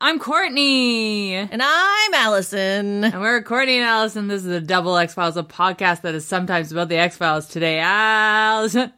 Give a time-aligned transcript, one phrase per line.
[0.00, 1.34] I'm Courtney.
[1.34, 3.04] And I'm Alison.
[3.04, 4.28] And we're Courtney and Alison.
[4.28, 7.48] This is the Double X Files, a podcast that is sometimes about the X Files.
[7.48, 8.94] Today, Alison.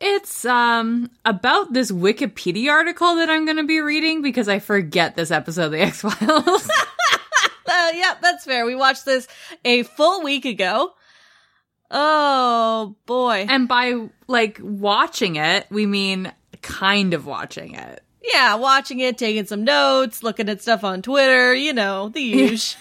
[0.00, 5.14] It's um about this Wikipedia article that I'm going to be reading because I forget
[5.16, 6.68] this episode of the X Files.
[6.68, 6.72] uh,
[7.94, 8.66] yeah, that's fair.
[8.66, 9.28] We watched this
[9.64, 10.92] a full week ago.
[11.90, 13.46] Oh boy.
[13.48, 18.02] and by like watching it, we mean kind of watching it.
[18.22, 22.80] Yeah, watching it, taking some notes, looking at stuff on Twitter, you know, the usual.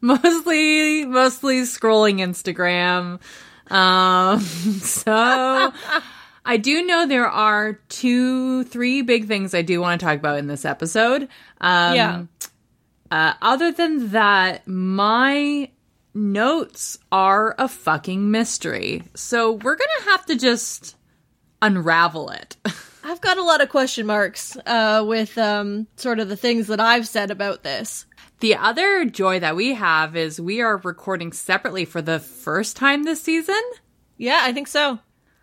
[0.00, 3.18] Mostly mostly scrolling Instagram.
[3.70, 4.40] Um
[4.80, 5.72] so
[6.48, 10.38] I do know there are two, three big things I do want to talk about
[10.38, 11.28] in this episode.
[11.60, 12.22] Um, Yeah.
[13.10, 15.70] Uh, other than that, my
[16.14, 19.02] notes are a fucking mystery.
[19.14, 20.96] So we're going to have to just
[21.60, 22.56] unravel it.
[23.04, 26.80] I've got a lot of question marks uh, with um, sort of the things that
[26.80, 28.06] I've said about this.
[28.40, 33.02] the other joy that we have is we are recording separately for the first time
[33.02, 33.60] this season.
[34.16, 34.98] Yeah, I think so.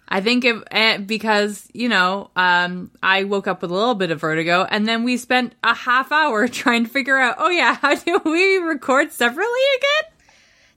[0.08, 4.12] I think if, eh, because, you know, um, I woke up with a little bit
[4.12, 7.76] of vertigo and then we spent a half hour trying to figure out, oh yeah,
[7.82, 9.46] how do we record separately
[9.78, 10.12] again?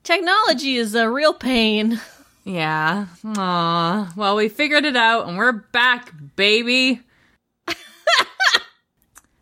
[0.02, 2.00] Technology is a real pain.
[2.44, 3.06] Yeah.
[3.24, 4.12] Aw.
[4.16, 7.02] Well, we figured it out and we're back, baby.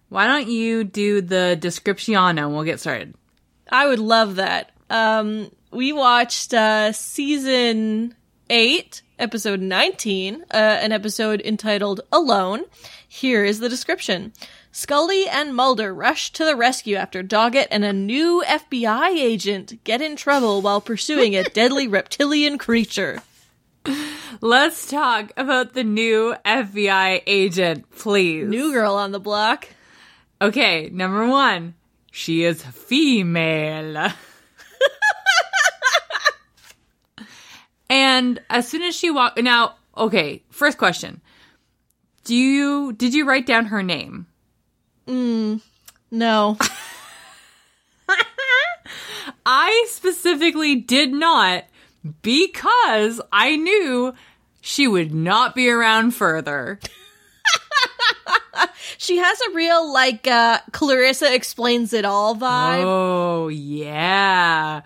[0.08, 3.14] Why don't you do the description and we'll get started?
[3.70, 4.72] I would love that.
[4.90, 8.14] Um, we watched uh, season
[8.48, 12.64] 8, episode 19, uh, an episode entitled Alone.
[13.08, 14.32] Here is the description.
[14.70, 20.02] Scully and Mulder rush to the rescue after Doggett and a new FBI agent get
[20.02, 23.22] in trouble while pursuing a deadly reptilian creature.
[24.40, 28.46] Let's talk about the new FBI agent, please.
[28.46, 29.68] New girl on the block.
[30.42, 31.74] Okay, number one,
[32.10, 34.12] she is female.
[37.88, 41.20] and as soon as she walked, now, okay, first question.
[42.24, 44.26] Do you, did you write down her name?
[46.10, 46.58] No.
[49.46, 51.64] I specifically did not
[52.22, 54.14] because I knew
[54.60, 56.80] she would not be around further.
[58.98, 62.82] She has a real, like, uh, Clarissa explains it all vibe.
[62.84, 64.82] Oh, yeah.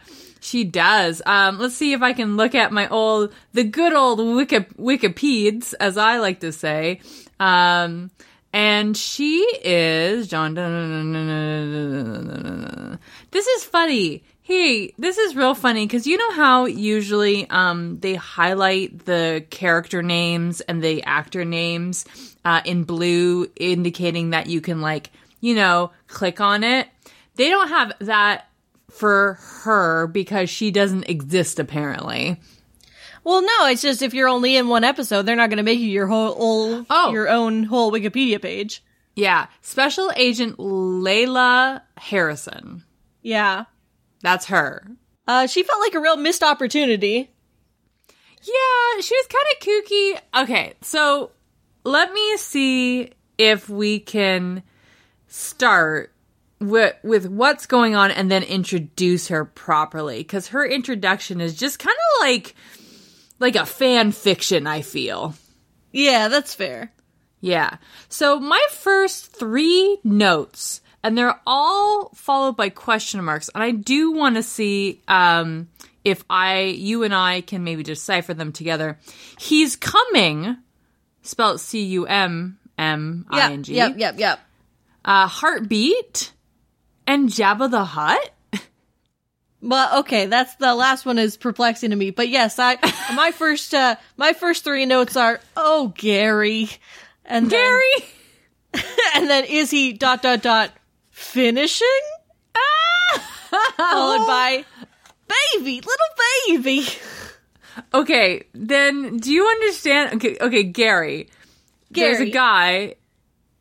[0.51, 1.23] She does.
[1.25, 5.97] Um, let's see if I can look at my old, the good old Wiki, as
[5.97, 7.01] I like to say.
[7.39, 8.11] Um,
[8.53, 10.55] and she is John.
[13.31, 14.25] This is funny.
[14.43, 20.03] Hey, this is real funny because you know how usually um, they highlight the character
[20.03, 22.05] names and the actor names
[22.45, 25.11] uh, in blue, indicating that you can like
[25.41, 26.89] you know click on it.
[27.37, 28.50] They don't have that
[28.93, 29.35] for
[29.65, 32.41] her because she doesn't exist apparently.
[33.25, 35.79] Well, no, it's just if you're only in one episode, they're not going to make
[35.79, 37.13] you your whole, whole Oh.
[37.13, 38.83] your own whole Wikipedia page.
[39.15, 42.85] Yeah, Special Agent Leyla Harrison.
[43.23, 43.65] Yeah.
[44.23, 44.87] That's her.
[45.27, 47.31] Uh, she felt like a real missed opportunity.
[48.43, 50.43] Yeah, she was kind of kooky.
[50.45, 51.33] Okay, so
[51.85, 54.63] let me see if we can
[55.27, 56.13] start
[56.61, 61.79] with with what's going on and then introduce her properly because her introduction is just
[61.79, 62.55] kind of like
[63.39, 64.67] like a fan fiction.
[64.67, 65.35] I feel.
[65.93, 66.93] Yeah, that's fair.
[67.41, 67.79] Yeah.
[68.09, 74.13] So my first three notes, and they're all followed by question marks, and I do
[74.13, 75.69] want to see um,
[76.05, 78.99] if I, you and I, can maybe decipher them together.
[79.39, 80.57] He's coming,
[81.23, 84.41] spelled C U M M I Yep, yep, yep, yep.
[85.03, 86.33] Uh, heartbeat
[87.11, 88.31] and Jabba the Hutt.
[89.61, 92.13] Well, okay, that's the last one is perplexing to me.
[92.13, 92.79] But yes, I
[93.15, 96.71] my first uh my first three notes are oh Gary,
[97.25, 98.09] and then, Gary.
[99.17, 100.71] and then is he dot dot dot
[101.11, 101.87] finishing
[103.77, 104.65] followed by
[105.29, 106.87] baby little baby.
[107.93, 110.15] Okay, then do you understand?
[110.15, 111.29] Okay, okay, Gary.
[111.91, 112.95] There's a guy,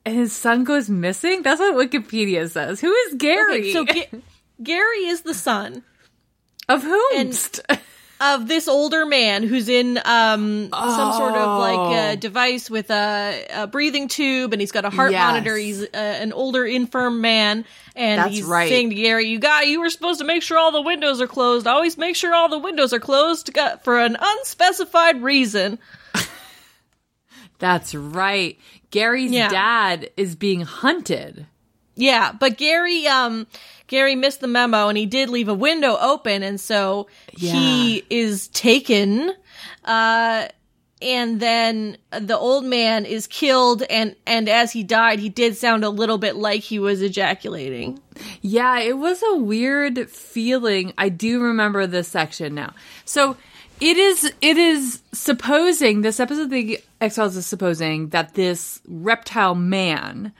[0.05, 1.41] his son goes missing.
[1.43, 2.79] That's what Wikipedia says.
[2.81, 3.59] Who is Gary?
[3.59, 4.09] Okay, so Ga-
[4.63, 5.83] Gary is the son.
[6.67, 7.31] of whom?
[8.21, 13.45] of this older man who's in um some sort of like a device with a,
[13.53, 15.25] a breathing tube and he's got a heart Yes.
[15.25, 17.63] monitor he's uh, an older infirm man
[17.95, 18.67] and That's he's right.
[18.67, 21.27] saying to Gary you got you were supposed to make sure all the windows are
[21.27, 25.79] closed always make sure all the windows are closed for an unspecified reason
[27.59, 28.57] That's right.
[28.91, 29.49] Gary's Yeah.
[29.49, 31.45] dad is being hunted.
[31.95, 33.45] Yeah, but Gary um
[33.87, 38.47] Gary missed the memo and he did leave a window open and so he is
[38.49, 39.33] taken
[39.85, 40.47] uh
[41.01, 45.83] and then the old man is killed and and as he died he did sound
[45.83, 47.99] a little bit like he was ejaculating.
[48.41, 50.93] Yeah, it was a weird feeling.
[50.97, 52.73] I do remember this section now.
[53.05, 53.35] So
[53.81, 58.81] it is it is supposing this episode of the X Files is supposing that this
[58.87, 60.33] reptile man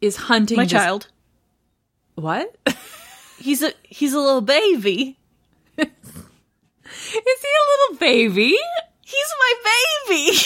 [0.00, 1.08] is hunting My this- child.
[2.14, 2.56] What?
[3.38, 5.16] He's a he's a little baby.
[5.78, 8.58] is he a little baby?
[9.00, 9.54] He's my
[10.08, 10.36] baby.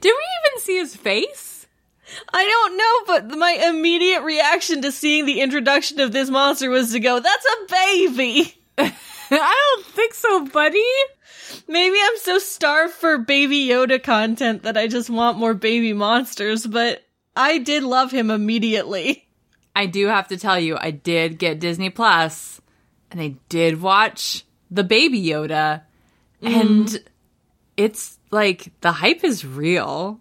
[0.00, 1.66] Did we even see his face?
[2.32, 6.92] I don't know, but my immediate reaction to seeing the introduction of this monster was
[6.92, 8.54] to go, "That's a baby."
[9.30, 10.84] I don't think so, buddy.
[11.68, 16.66] Maybe I'm so starved for baby Yoda content that I just want more baby monsters,
[16.66, 19.26] but I did love him immediately.
[19.74, 22.60] I do have to tell you, I did get Disney Plus,
[23.10, 25.82] and I did watch the Baby Yoda,
[26.42, 26.46] mm-hmm.
[26.46, 27.04] and
[27.76, 30.20] it's like the hype is real.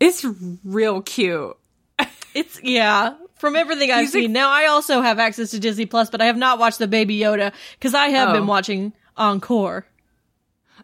[0.00, 0.26] It's
[0.64, 1.56] real cute.
[2.34, 4.32] It's yeah, from everything I've seen.
[4.32, 7.18] now I also have access to Disney Plus, but I have not watched the baby
[7.18, 8.32] Yoda because I have Oh.
[8.34, 9.84] been watching Encore.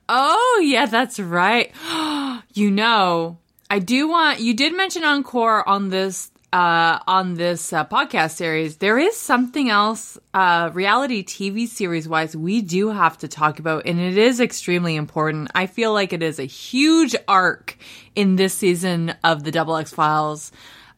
[0.09, 1.73] Oh, yeah, that's right.
[2.55, 3.39] you know,
[3.71, 8.79] I do want you did mention Encore on this uh on this uh, podcast series.
[8.79, 13.85] There is something else uh reality TV series wise we do have to talk about
[13.87, 15.51] and it is extremely important.
[15.55, 17.77] I feel like it is a huge arc
[18.17, 20.51] in this season of the Double X Files.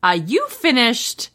[0.05, 1.31] Uh you finished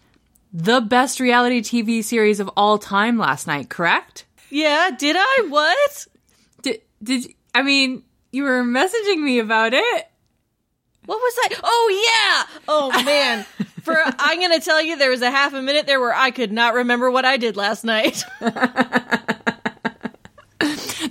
[0.55, 4.25] the best reality TV series of all time last night, correct?
[4.49, 5.47] Yeah, did I?
[5.49, 6.07] What?
[6.61, 10.07] Did did I mean, you were messaging me about it.
[11.05, 11.55] What was I?
[11.61, 12.59] Oh yeah!
[12.69, 13.45] Oh man.
[13.81, 16.53] For I'm gonna tell you, there was a half a minute there where I could
[16.53, 18.23] not remember what I did last night.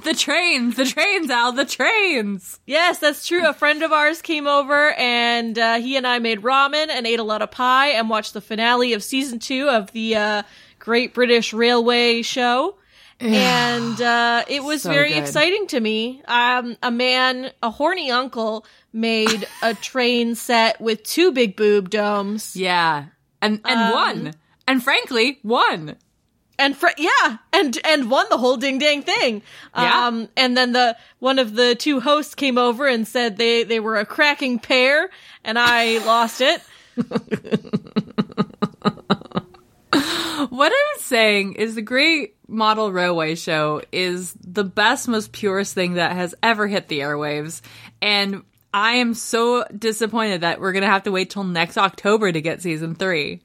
[0.05, 2.61] The trains, the trains, Al, the trains.
[2.67, 3.47] Yes, that's true.
[3.47, 7.19] A friend of ours came over and uh, he and I made ramen and ate
[7.19, 10.43] a lot of pie and watched the finale of season two of the uh,
[10.79, 12.77] Great British Railway show.
[13.21, 15.19] And uh, it was So very good.
[15.19, 16.23] exciting to me.
[16.29, 22.55] Um, a man, a horny uncle, made a train set with two big boob domes.
[22.57, 23.07] Yeah.
[23.41, 24.35] And and one.
[24.67, 25.97] And frankly, one.
[26.59, 29.43] And fr- yeah, and and won the whole ding dang thing.
[29.77, 30.07] Yeah.
[30.07, 33.81] Um, and then the one of the two hosts came over and said they they
[33.81, 35.11] were a cracking pair,
[35.45, 36.63] and I lost it.
[40.51, 45.95] What I'm saying is the Great Model Railway Show is the best, most purest thing
[45.95, 47.61] that has ever hit the airwaves.
[48.03, 48.43] And
[48.73, 52.41] I am so disappointed that we're going to have to wait till next October to
[52.41, 53.43] get season three.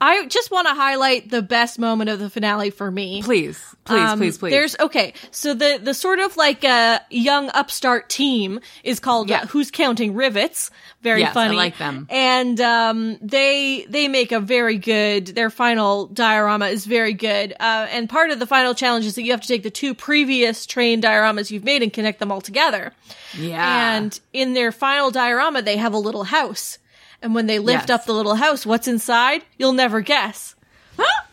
[0.00, 3.20] I just want to highlight the best moment of the finale for me.
[3.22, 4.50] Please, please, Um, please, please.
[4.52, 5.12] There's okay.
[5.32, 9.40] So the the sort of like a young upstart team is called Yeah.
[9.42, 10.70] uh, Who's Counting Rivets.
[11.02, 11.56] Very Yes, I funny.
[11.56, 12.06] like them.
[12.10, 15.26] And um, they they make a very good.
[15.28, 17.52] Their final diorama is very good.
[17.58, 19.94] Uh, and part of the final challenge is that you have to take the two
[19.94, 22.92] previous train dioramas you've made and connect them all together.
[23.36, 23.96] yeah.
[23.96, 26.78] And in their final diorama, they have a little house.
[27.22, 28.00] And when they lift Yes.
[28.00, 29.42] up the little house, what's inside?
[29.58, 30.54] You'll never guess.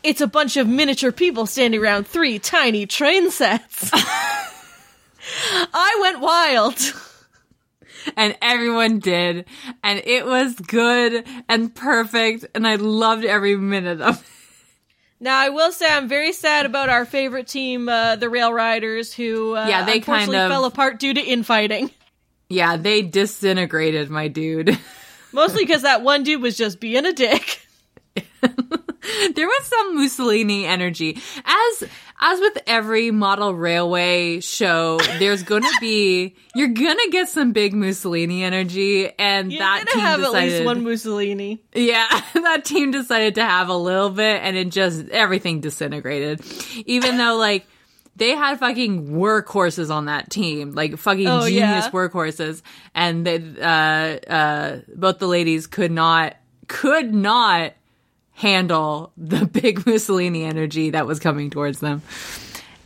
[0.03, 3.89] It's a bunch of miniature people standing around three tiny train sets.
[5.73, 6.77] I went wild.
[8.15, 9.45] and everyone did.
[9.83, 12.45] And it was good and perfect.
[12.53, 14.27] And I loved every minute of it.
[15.19, 19.13] Now, I will say I'm very sad about our favorite team, uh, the Rail Riders,
[19.13, 21.89] who uh, Yeah, they unfortunately kind of- fell apart due to infighting.
[22.49, 24.77] Yeah, they disintegrated my dude.
[25.35, 27.61] Mostly because that one dude was just being a dick.
[28.15, 31.17] there was some Mussolini energy.
[31.43, 31.83] As
[32.19, 38.43] as with every model railway show, there's gonna be you're gonna get some big Mussolini
[38.43, 41.61] energy, and You're that team have decided, at least one Mussolini.
[41.73, 46.41] yeah, that team decided to have a little bit, and it just everything disintegrated.
[46.85, 47.67] Even though like
[48.15, 51.89] they had fucking workhorses on that team, like fucking Oh, genius yeah.
[51.91, 52.61] workhorses,
[52.93, 56.35] and they, uh, uh, both the ladies could not
[56.67, 57.73] could not
[58.33, 62.01] handle the big Mussolini energy that was coming towards them.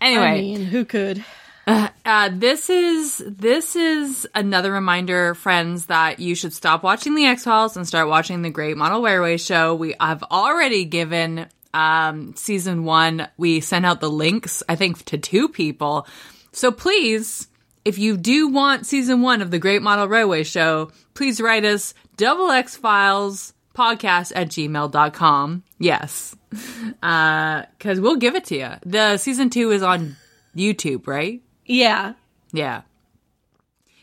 [0.02, 1.24] Anyway, I mean, who could?
[1.68, 7.44] uh, this is this is another reminder, friends, that you should stop watching the X
[7.44, 9.76] Files and start watching the Great Model Railway Show.
[9.76, 13.28] We have already given um, season one.
[13.38, 16.08] We sent out the links, I think, to two people.
[16.52, 17.48] So please,
[17.86, 21.94] if you do want season one of the Great Model Railway Show, please write us
[22.18, 25.64] double X Files podcast at gmail.com.
[25.78, 26.36] Yes.
[27.04, 28.70] Uh, cause we'll give it to you.
[28.84, 30.18] The season two is on
[30.56, 31.42] YouTube, right?
[31.66, 32.14] Yeah.
[32.52, 32.82] Yeah.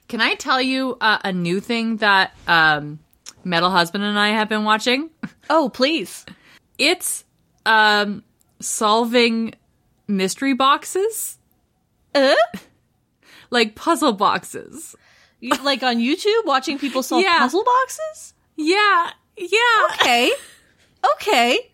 [0.08, 3.00] Can I tell you uh, a new thing that um,
[3.44, 5.11] Metal Husband and I have been watching?
[5.50, 6.25] Oh, please.
[6.78, 7.25] It's
[7.66, 8.23] um,
[8.61, 9.54] solving
[10.08, 11.38] mystery boxes,
[12.14, 12.35] Uh?
[13.50, 14.94] like puzzle boxes.
[15.40, 17.38] You- like on YouTube, watching people solve Yeah.
[17.38, 18.32] puzzle boxes?
[18.56, 19.58] Yeah, yeah.
[19.94, 20.32] Okay.
[21.14, 21.70] Okay.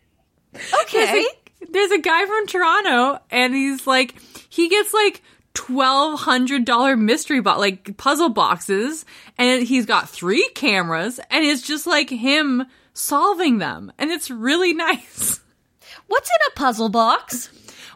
[0.83, 1.05] Okay.
[1.07, 4.15] There's a, there's a guy from Toronto, and he's like,
[4.49, 5.23] he gets like
[5.55, 9.05] twelve hundred dollar mystery box, like puzzle boxes,
[9.39, 14.73] and he's got three cameras, and it's just like him solving them, and it's really
[14.89, 15.41] nice.
[16.13, 17.49] What's in a puzzle box?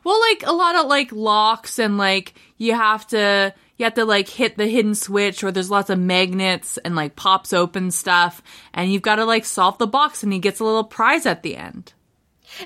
[0.02, 4.06] Well, like a lot of like locks and like you have to you have to
[4.06, 8.42] like hit the hidden switch or there's lots of magnets and like pops open stuff
[8.72, 11.42] and you've got to like solve the box and he gets a little prize at
[11.42, 11.92] the end.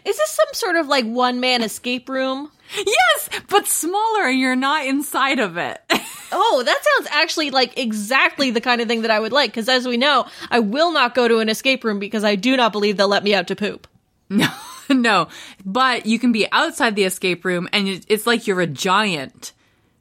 [0.05, 2.53] Is this some sort of like one man escape room?
[2.87, 5.81] Yes, but smaller and you're not inside of it.
[6.33, 9.51] Oh, that sounds actually like exactly the kind of thing that I would like.
[9.51, 12.57] Because as we know, I will not go to an escape room because I do
[12.57, 13.89] not believe they'll let me out to poop.
[14.29, 14.47] no.
[14.95, 15.29] No,
[15.65, 19.53] but you can be outside the escape room and it's like you're a giant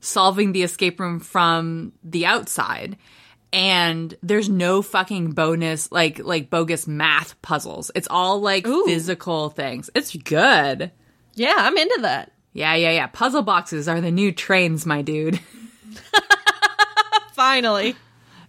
[0.02, 2.98] solving the escape room from the outside.
[3.52, 7.90] And there's no fucking bonus, like, like bogus math puzzles.
[7.96, 8.86] It's all like Ooh.
[8.86, 9.90] physical things.
[9.96, 10.92] It's good.
[11.34, 12.32] Yeah, I'm into that.
[12.54, 13.08] Yeah, yeah, yeah.
[13.08, 15.40] Puzzle boxes are the new trains, my dude.
[17.34, 17.96] Finally.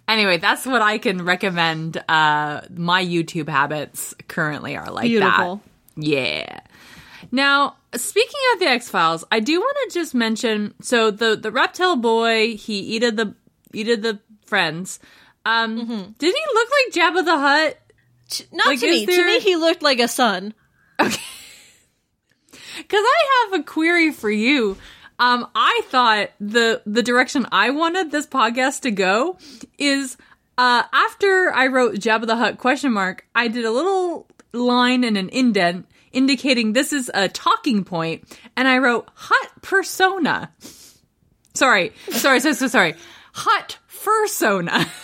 [0.07, 1.97] Anyway, that's what I can recommend.
[2.09, 5.57] Uh, my YouTube habits currently are like Beautiful.
[5.57, 5.70] that.
[5.95, 6.59] Yeah.
[7.31, 10.73] Now, speaking of the X Files, I do want to just mention.
[10.81, 13.35] So the the reptile boy, he eated the
[13.73, 14.99] eated the friends.
[15.45, 16.11] Um, Mm-hmm.
[16.17, 17.77] did he look like Jabba the Hutt?
[18.53, 19.05] Not Like, to me.
[19.05, 20.53] To me, he looked like a son.
[20.99, 21.21] Okay.
[22.77, 24.77] Because I have a query for you.
[25.19, 29.37] Um, I thought the the direction I wanted this podcast to go
[29.77, 30.17] is
[30.57, 35.17] uh, after I wrote Jabba the Hutt question mark, I did a little line and
[35.17, 38.23] an indent indicating this is a talking point,
[38.55, 40.51] and I wrote Hut persona.
[41.53, 42.95] Sorry, sorry, so so sorry.
[43.33, 44.87] Hut fursona.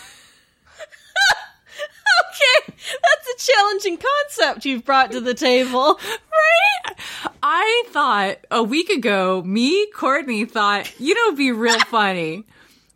[2.38, 6.00] Okay, that's a challenging concept you've brought to the table.
[6.00, 6.96] Right?
[7.44, 12.44] I thought a week ago, me, Courtney, thought, you know, be real funny.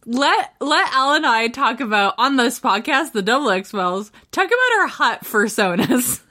[0.05, 4.48] Let let Al and I talk about on this podcast, the Double X Files, talk
[4.48, 6.22] about our hot personas.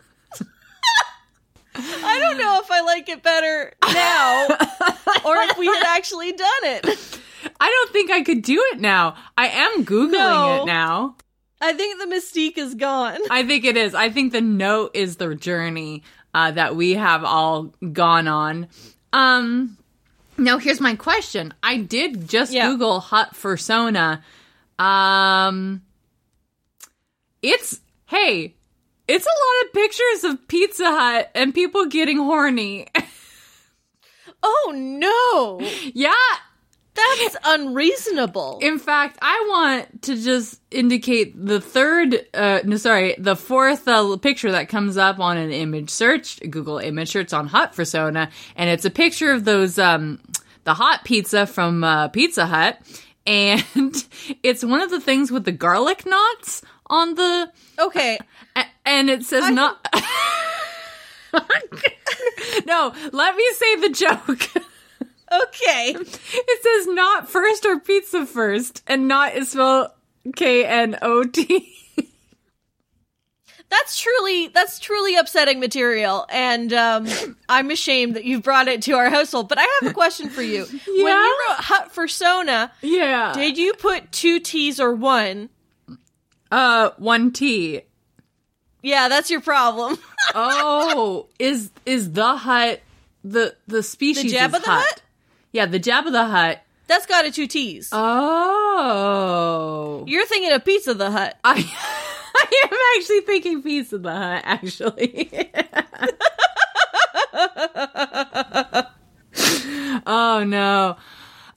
[1.75, 4.47] I don't know if I like it better now
[5.25, 7.21] or if we had actually done it.
[7.61, 9.15] I don't think I could do it now.
[9.39, 10.63] I am googling No.
[10.63, 11.17] it now.
[11.61, 13.19] I think the mystique is gone.
[13.31, 13.95] I think it is.
[13.95, 16.03] I think the note is the journey
[16.35, 18.69] uh, that we have all gone on.
[19.13, 19.77] Um,
[20.39, 21.53] now here's my question.
[21.63, 22.69] I did just Yeah.
[22.71, 24.23] Google hut fursona.
[24.79, 25.83] Um,
[27.43, 28.55] it's hey,
[29.11, 32.87] it's a lot of pictures of Pizza Hut and people getting horny.
[34.43, 35.61] Oh no!
[35.93, 36.13] yeah.
[36.95, 38.59] That's unreasonable.
[38.63, 44.17] In fact, I want to just indicate the third, uh, no, sorry, the fourth uh,
[44.17, 48.69] picture that comes up on an image search, Google image search on Hut Fursona, and
[48.71, 50.21] it's a picture of those, um,
[50.65, 52.79] the hot pizza from uh, Pizza Hut,
[53.27, 53.65] and
[54.43, 58.19] it's one of the things with the garlic knots on the, Okay,
[58.57, 59.79] a- and it says not.
[62.67, 64.49] no, let me say the joke.
[65.33, 65.95] okay.
[65.97, 69.91] It says not first or pizza first, and not is spelled
[70.37, 71.73] K N O T.
[73.69, 77.07] That's truly that's truly upsetting material, and um,
[77.49, 79.49] I'm ashamed that you've brought it to our household.
[79.49, 80.65] But I have a question for you.
[80.65, 81.07] When you
[81.49, 83.33] wrote "hut fursona, Yeah.
[83.33, 85.51] did you put two T's or one?
[86.51, 87.83] uh, one T.
[88.83, 89.99] Yeah, that's your problem.
[90.33, 92.81] Oh, is is the hut
[93.25, 94.33] the the the species?
[94.33, 95.03] Jabba is the hut?
[95.51, 96.63] Yeah, the Jabba the Hut.
[96.87, 97.89] That's got a two T's.
[97.93, 101.37] Oh, You're thinking of Pizza the Hut.
[101.45, 101.55] I
[102.37, 104.43] I am actually thinking Pizza the Hut.
[104.45, 105.31] Actually.
[110.07, 110.97] oh no.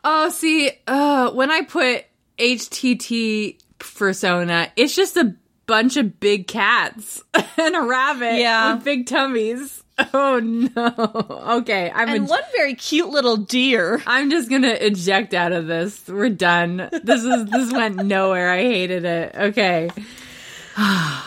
[0.03, 2.05] Oh, see, uh, when I put
[2.37, 7.23] HTT persona, it's just a bunch of big cats
[7.57, 8.75] and a rabbit Yeah.
[8.75, 9.79] with big tummies.
[10.11, 11.57] Oh no.
[11.59, 14.01] Okay, I'm And one very cute little deer.
[14.07, 16.07] I'm just gonna eject out of this.
[16.07, 16.89] We're done.
[17.03, 18.49] This is this went nowhere.
[18.51, 19.35] I hated it.
[19.35, 19.91] Okay.
[20.75, 21.21] How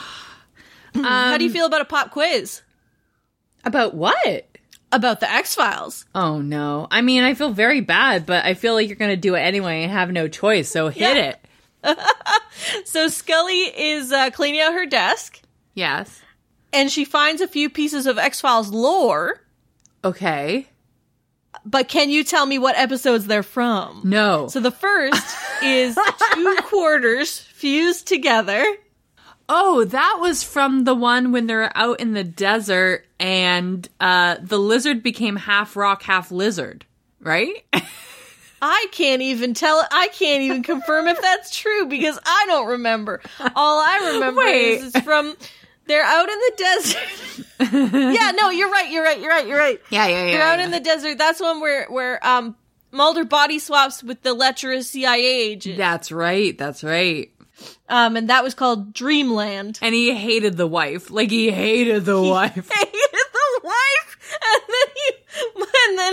[1.39, 2.63] do you um, feel about a pop quiz?
[3.65, 4.47] About what?
[4.91, 6.05] About the X Files.
[6.15, 6.89] Oh no.
[6.91, 9.83] I mean, I feel very bad, but I feel like you're gonna do it anyway
[9.85, 10.69] and have no choice.
[10.69, 11.23] So hit Yeah.
[11.31, 11.46] it.
[12.85, 15.41] So Scully is uh, cleaning out her desk,
[15.75, 16.21] Yes.
[16.73, 19.41] and she finds a few pieces of X Files lore.
[20.03, 20.67] Okay.
[21.65, 24.03] But can you tell me what episodes they're from?
[24.05, 24.49] No.
[24.49, 25.99] So the first is
[26.35, 28.65] two quarters fused together.
[29.49, 34.59] Oh, that was from the one when they're out in the desert and uh the
[34.59, 36.85] lizard became half rock, half lizard,
[37.21, 37.65] right?
[38.61, 39.87] I can't even tell.
[39.91, 43.21] I can't even confirm if that's true because I don't remember.
[43.55, 44.81] All I remember Wait.
[44.81, 45.37] is from
[45.87, 47.47] they're out in the desert.
[48.15, 48.91] yeah, no, you're right.
[48.91, 49.21] You're right.
[49.21, 49.47] You're right.
[49.47, 49.81] You're right.
[49.91, 50.33] Yeah, yeah, yeah.
[50.33, 51.19] They're out in the desert.
[51.19, 52.57] That's one where where um
[52.93, 55.77] Mulder body swaps with the lecherous CIA agent.
[55.77, 56.57] That's right.
[56.57, 57.31] That's right.
[57.89, 59.79] Um, and that was called Dreamland.
[59.83, 61.11] And he hated the wife.
[61.11, 62.55] Like he hated the wife.
[62.73, 65.13] hated the wife, and then he,
[65.89, 66.13] and then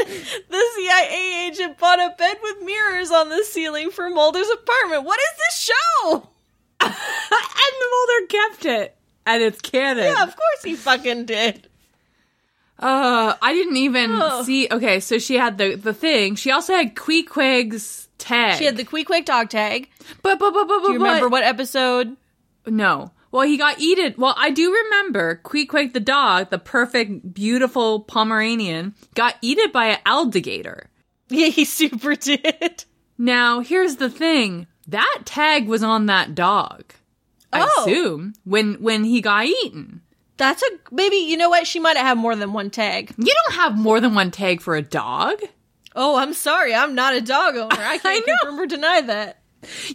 [0.49, 5.03] the CIA agent bought a bed with mirrors on the ceiling for Mulder's apartment.
[5.05, 6.29] What is this show?
[6.81, 8.95] and Mulder kept it.
[9.25, 10.03] And it's canon.
[10.03, 11.69] Yeah, of course he fucking did.
[12.77, 14.43] Uh, I didn't even Oh.
[14.43, 14.67] see.
[14.69, 16.35] Okay, so she had the the thing.
[16.35, 18.57] She also had Queequeg's tag.
[18.57, 19.89] She had the Queequeg dog tag.
[20.21, 22.17] but but but but Do you remember what episode?
[22.65, 23.11] No.
[23.33, 24.13] Well, he got eaten.
[24.17, 29.99] Well, I do remember Queequeg the dog, the perfect, beautiful Pomeranian, got eaten by an
[30.05, 30.89] alligator.
[31.29, 32.83] Yeah, he super did.
[33.17, 36.93] Now, here's the thing: that tag was on that dog.
[37.51, 37.81] I Oh.
[37.81, 40.01] assume when when he got eaten.
[40.37, 41.15] That's a maybe.
[41.15, 41.65] You know what?
[41.65, 43.15] She might have had more than one tag.
[43.17, 45.39] You don't have more than one tag for a dog.
[45.95, 46.75] Oh, I'm sorry.
[46.75, 47.69] I'm not a dog owner.
[47.79, 48.35] I can't know.
[48.43, 49.39] confirm or deny that.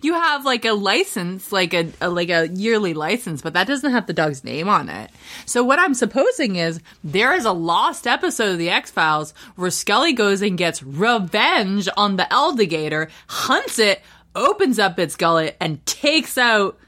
[0.03, 3.91] You have like a license, like a, a like a yearly license, but that doesn't
[3.91, 5.11] have the dog's name on it.
[5.47, 9.71] So what I'm supposing is there is a lost episode of the X Files where
[9.71, 14.03] Scully goes and gets revenge on the alligator, hunts it,
[14.35, 16.79] opens up its gullet, and takes out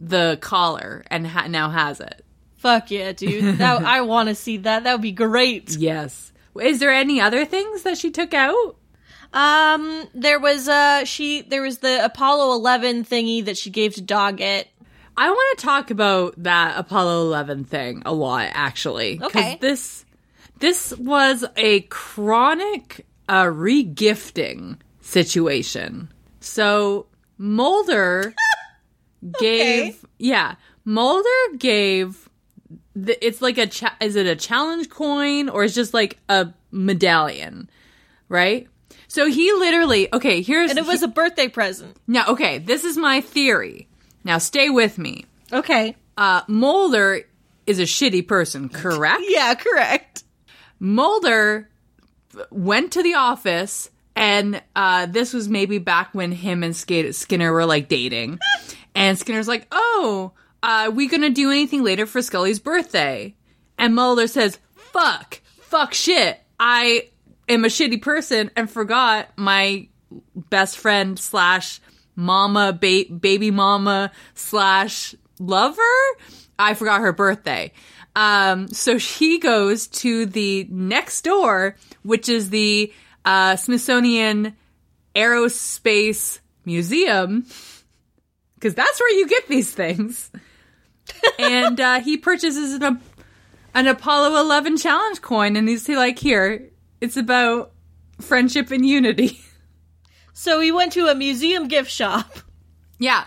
[0.00, 2.24] the collar, and ha- now has it.
[2.58, 3.58] Fuck yeah, dude.
[3.58, 4.84] That, I want to see that.
[4.84, 5.76] That would be great.
[5.76, 6.32] Yes.
[6.60, 8.76] Is there any other things that she took out?
[9.32, 14.02] Um, there was uh she there was the Apollo 11 thingy that she gave to
[14.02, 14.66] Doggett.
[15.16, 19.18] I want to talk about that Apollo 11 thing a lot, actually.
[19.22, 19.58] Okay.
[19.60, 20.04] This
[20.58, 26.12] this was a chronic uh, regifting situation.
[26.40, 27.06] So
[27.38, 28.34] Mulder
[29.40, 32.28] gave, yeah, Mulder gave.
[32.94, 36.48] The, it's like a cha- is it a challenge coin or is just like a
[36.70, 37.68] medallion,
[38.30, 38.68] right?
[39.16, 40.42] So he literally okay.
[40.42, 41.96] Here's And it was a birthday present.
[42.06, 42.58] now okay.
[42.58, 43.88] This is my theory.
[44.24, 45.96] Now stay with me Okay.
[46.18, 47.22] uh, Mulder
[47.66, 49.22] is a shitty person, correct?
[49.28, 50.22] Yeah, correct.
[50.78, 51.70] Mulder
[52.50, 57.52] went to the office, and uh, this was maybe back when him and Sk- Skinner
[57.52, 58.38] were like dating.
[58.94, 63.34] And Skinner's like, "Oh, uh, we gonna do anything later for Scully's birthday?"
[63.76, 66.40] And Mulder says, "Fuck, fuck, shit.
[66.58, 67.10] I
[67.48, 69.88] am a shitty person and forgot my
[70.34, 71.80] best friend slash
[72.14, 75.82] mama ba- baby mama slash lover?
[76.58, 77.72] I forgot her birthday.
[78.14, 82.92] Um so she goes to the next door which is the
[83.24, 84.56] uh smithsonian
[85.14, 87.44] aerospace museum
[88.54, 90.30] because that's where you get these things.
[91.38, 93.00] And uh he purchases an,
[93.74, 97.72] an apollo 11 challenge coin and he's like here it's about
[98.20, 99.38] friendship and unity
[100.38, 102.30] So we went to a museum gift shop.
[102.98, 103.24] Yeah.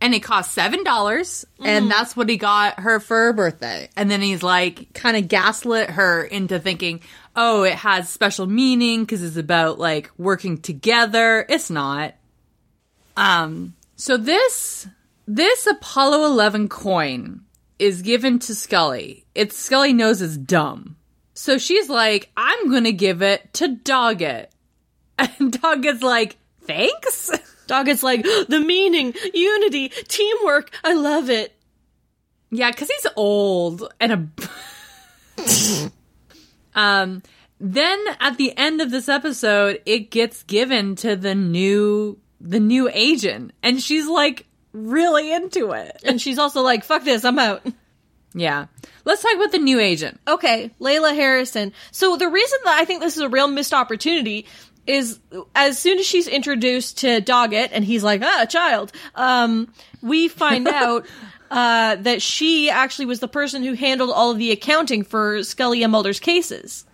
[0.00, 3.88] And it cost seven dollars, and that's what he got her for her birthday.
[3.96, 7.00] And then he's like, kind of gaslit her into thinking,
[7.36, 11.46] oh, it has special meaning because it's about like working together.
[11.48, 12.14] It's not.
[13.16, 13.74] Um.
[13.94, 14.88] So this
[15.28, 17.42] this Apollo Eleven coin
[17.78, 19.26] is given to Scully.
[19.36, 20.96] It's Scully knows is dumb,
[21.34, 24.46] so she's like, I'm gonna give it to Doggett,
[25.18, 27.30] and Doggett's like, thanks.
[27.66, 30.70] Doggett's like, the meaning, unity, teamwork.
[30.84, 31.54] I love it.
[32.50, 34.30] Yeah, because he's old and
[35.38, 35.90] a.
[36.78, 37.22] um.
[37.64, 42.90] Then at the end of this episode, it gets given to the new the new
[42.92, 46.00] agent, and she's like really into it.
[46.04, 47.64] And she's also like, fuck this, I'm out.
[48.34, 48.66] Yeah.
[49.04, 50.20] Let's talk about the new agent.
[50.26, 51.72] Okay, Leyla Harrison.
[51.90, 54.46] So the reason that I think this is a real missed opportunity
[54.86, 55.20] is
[55.54, 60.28] as soon as she's introduced to Doggett and he's like, ah, a child, um, we
[60.28, 61.06] find out
[61.50, 65.82] uh, that she actually was the person who handled all of the accounting for Scully
[65.82, 66.84] and Mulder's cases.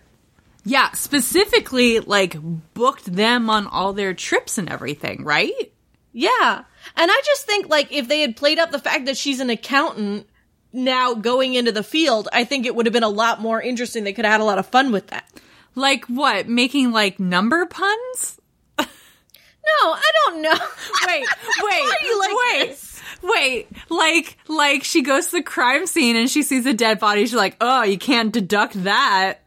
[0.65, 2.37] Yeah, specifically like
[2.73, 5.71] booked them on all their trips and everything, right?
[6.11, 6.63] Yeah.
[6.95, 9.49] And I just think like if they had played up the fact that she's an
[9.49, 10.27] accountant
[10.71, 14.03] now going into the field, I think it would have been a lot more interesting.
[14.03, 15.29] They could have had a lot of fun with that.
[15.75, 16.47] Like what?
[16.47, 18.39] Making like number puns?
[18.77, 20.53] No, I don't know.
[21.07, 21.27] Wait, wait,
[21.61, 22.67] Why are you like wait.
[22.69, 23.01] this?
[23.21, 27.21] Wait, like like she goes to the crime scene and she sees a dead body.
[27.21, 29.41] She's like, "Oh, you can't deduct that."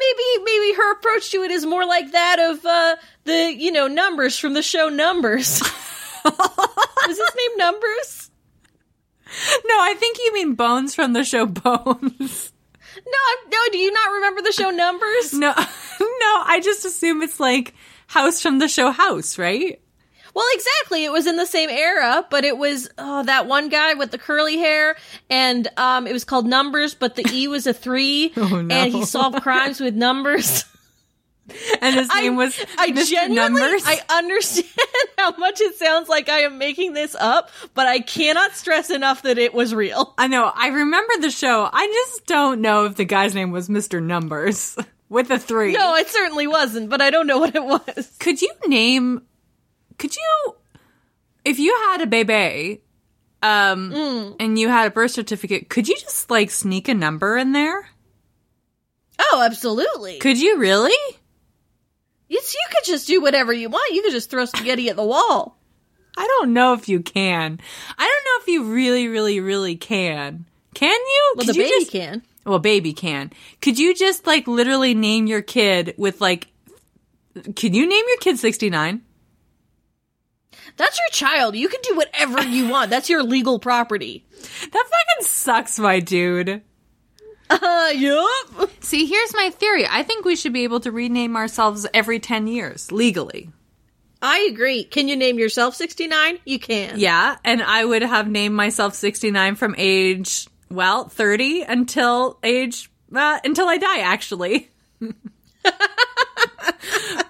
[0.00, 3.86] maybe maybe her approach to it is more like that of uh, the you know
[3.86, 5.60] numbers from the show Numbers.
[7.08, 8.23] Is his name Numbers?
[9.66, 12.52] No, I think you mean Bones from the show Bones.
[12.96, 13.58] No, no.
[13.72, 15.32] Do you not remember the show Numbers?
[15.32, 17.74] No, no, I just assume it's like
[18.06, 19.80] House from the show House, right?
[20.34, 21.04] Well, exactly.
[21.04, 24.18] It was in the same era, but it was oh that one guy with the
[24.18, 24.96] curly hair,
[25.30, 28.74] and um, it was called Numbers, but the E was a three, Oh, no.
[28.74, 30.64] and he solved crimes with numbers.
[31.82, 33.10] And his I- name was I Mr.
[33.10, 33.82] genuinely, Numbers.
[33.86, 34.66] I understand
[35.18, 39.22] how much it sounds like I am making this up, but I cannot stress enough
[39.22, 40.14] that it was real.
[40.16, 40.50] I know.
[40.54, 41.68] I remember the show.
[41.70, 44.02] I just don't know if the guy's name was Mr.
[44.02, 44.76] Numbers
[45.10, 45.72] with a three.
[45.74, 48.16] No, it certainly wasn't, but I don't know what it was.
[48.18, 49.22] Could you name?
[49.98, 50.54] Could you,
[51.44, 52.80] if you had a baby,
[53.42, 54.36] um, Mm.
[54.40, 57.86] and you had a birth certificate, could you just like sneak a number in there?
[59.18, 60.18] Oh, absolutely.
[60.18, 60.96] Could you really?
[62.34, 63.94] Yes, you could just do whatever you want.
[63.94, 65.56] You could just throw spaghetti at the wall.
[66.18, 67.60] I don't know if you can.
[67.98, 70.44] I don't know if you really, really, really can.
[70.74, 71.34] Can you?
[71.36, 72.22] Well, Could the you baby just- can.
[72.44, 73.32] Well, baby can.
[73.62, 76.48] Could you just like literally name your kid with like?
[77.56, 79.02] Can you name your kid sixty nine?
[80.76, 81.54] That's your child.
[81.56, 82.90] You can do whatever you want.
[82.90, 84.24] That's your legal property.
[84.32, 86.62] That fucking sucks, my dude.
[87.50, 88.70] Uh, yup.
[88.80, 89.86] See, here's my theory.
[89.88, 93.50] I think we should be able to rename ourselves every 10 years legally.
[94.22, 94.84] I agree.
[94.84, 96.38] Can you name yourself 69?
[96.46, 96.98] You can.
[96.98, 103.38] Yeah, and I would have named myself 69 from age, well, 30 until age, uh,
[103.44, 104.70] until I die, actually.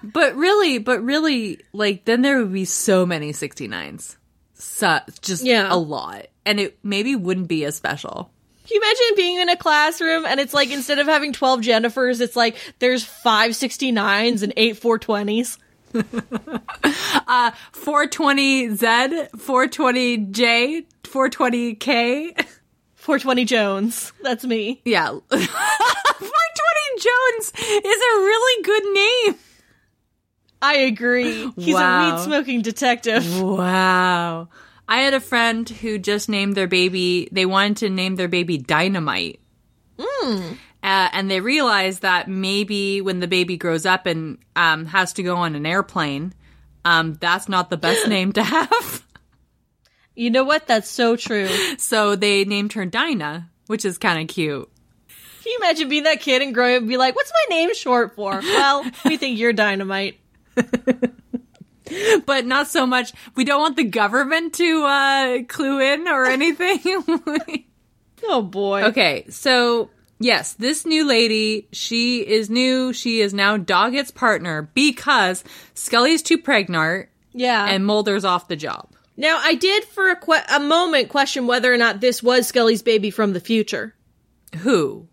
[0.03, 4.15] but really, but really, like, then there would be so many 69s.
[4.53, 5.67] So, just Yeah.
[5.69, 6.27] a lot.
[6.45, 8.31] And it maybe wouldn't be as special.
[8.67, 12.19] Can you imagine being in a classroom and it's like instead of having 12 Jennifers,
[12.21, 15.57] it's like there's five 69s and eight 420s?
[17.73, 22.45] 420Z, 420J, 420K.
[22.95, 24.11] 420 Jones.
[24.23, 24.81] That's me.
[24.83, 25.09] Yeah.
[25.29, 25.45] 420
[26.97, 27.51] Jones
[27.85, 29.35] is a really good name.
[30.61, 31.51] I agree.
[31.55, 32.09] He's Wow.
[32.09, 33.41] a weed smoking detective.
[33.41, 34.47] Wow.
[34.87, 38.57] I had a friend who just named their baby, they wanted to name their baby
[38.57, 39.39] Dynamite.
[40.85, 45.23] Uh, and they realized that maybe when the baby grows up and um, has to
[45.23, 46.33] go on an airplane,
[46.85, 49.03] um, that's not the best name to have.
[50.15, 50.67] You know what?
[50.67, 51.47] That's so true.
[51.77, 54.69] So they named her Dinah, which is kind of cute.
[55.43, 57.73] Can you imagine being that kid and growing up and be like, what's my name
[57.73, 58.39] short for?
[58.43, 60.19] Well, we think you're dynamite.
[62.25, 63.13] But not so much.
[63.35, 67.03] We don't want the government to uh, clue in or anything.
[68.27, 68.85] Oh boy.
[68.85, 72.91] Okay, so yes, this new lady, she is new.
[72.91, 75.43] She is now Doggett's partner because
[75.75, 77.65] Scully's too pregnant Yeah.
[77.67, 78.89] and Mulder's off the job.
[79.15, 82.81] now, I did for a, que- a moment question whether or not this was Scully's
[82.81, 83.93] baby from the future.
[84.59, 85.07] Who?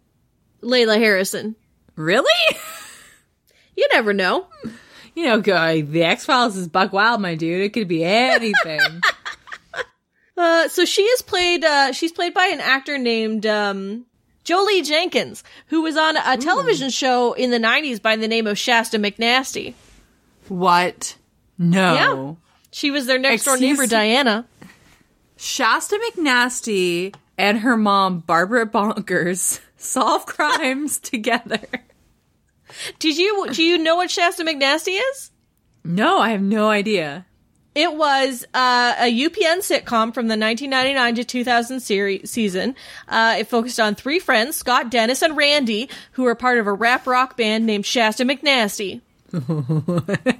[0.62, 1.54] Leyla Harrison.
[1.96, 2.56] Really?
[3.76, 4.46] You never know.
[5.14, 7.60] You know, guy, the X Files is Buck Wild, my dude.
[7.62, 8.80] It could be anything.
[10.34, 14.06] Uh, so she is played, uh, she's played by an actor named, um,
[14.44, 18.58] Jolie Jenkins, who was on a television show in the 90s by the name of
[18.58, 19.74] Shasta McNasty.
[20.48, 21.16] what?
[21.58, 21.94] No.
[21.94, 22.34] Yeah.
[22.72, 24.46] She was their next door neighbor, Diana.
[25.36, 31.60] Shasta McNasty and her mom, Barbara Bonkers, solve crimes together.
[32.98, 35.30] Did you, do you know what Shasta McNasty is?
[35.84, 37.26] No, I have no idea.
[37.74, 42.74] It was uh, a UPN sitcom from the 1999 to 2000 series season.
[43.08, 46.72] Uh, it focused on three friends, Scott, Dennis, and Randy, who were part of a
[46.72, 49.00] rap rock band named Shasta McNasty.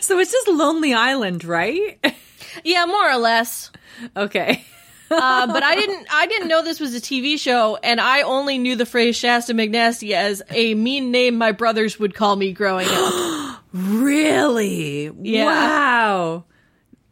[0.00, 1.98] So it's just Lonely Island, right?
[2.64, 3.70] Yeah, more or less.
[4.14, 4.64] okay.
[5.12, 8.58] Uh, but I didn't I didn't know this was a TV show, and I only
[8.58, 12.88] knew the phrase Shasta McNasty as a mean name my brothers would call me growing
[12.90, 13.48] up.
[13.72, 15.10] Really?
[15.22, 15.46] Yeah.
[15.46, 16.44] Wow.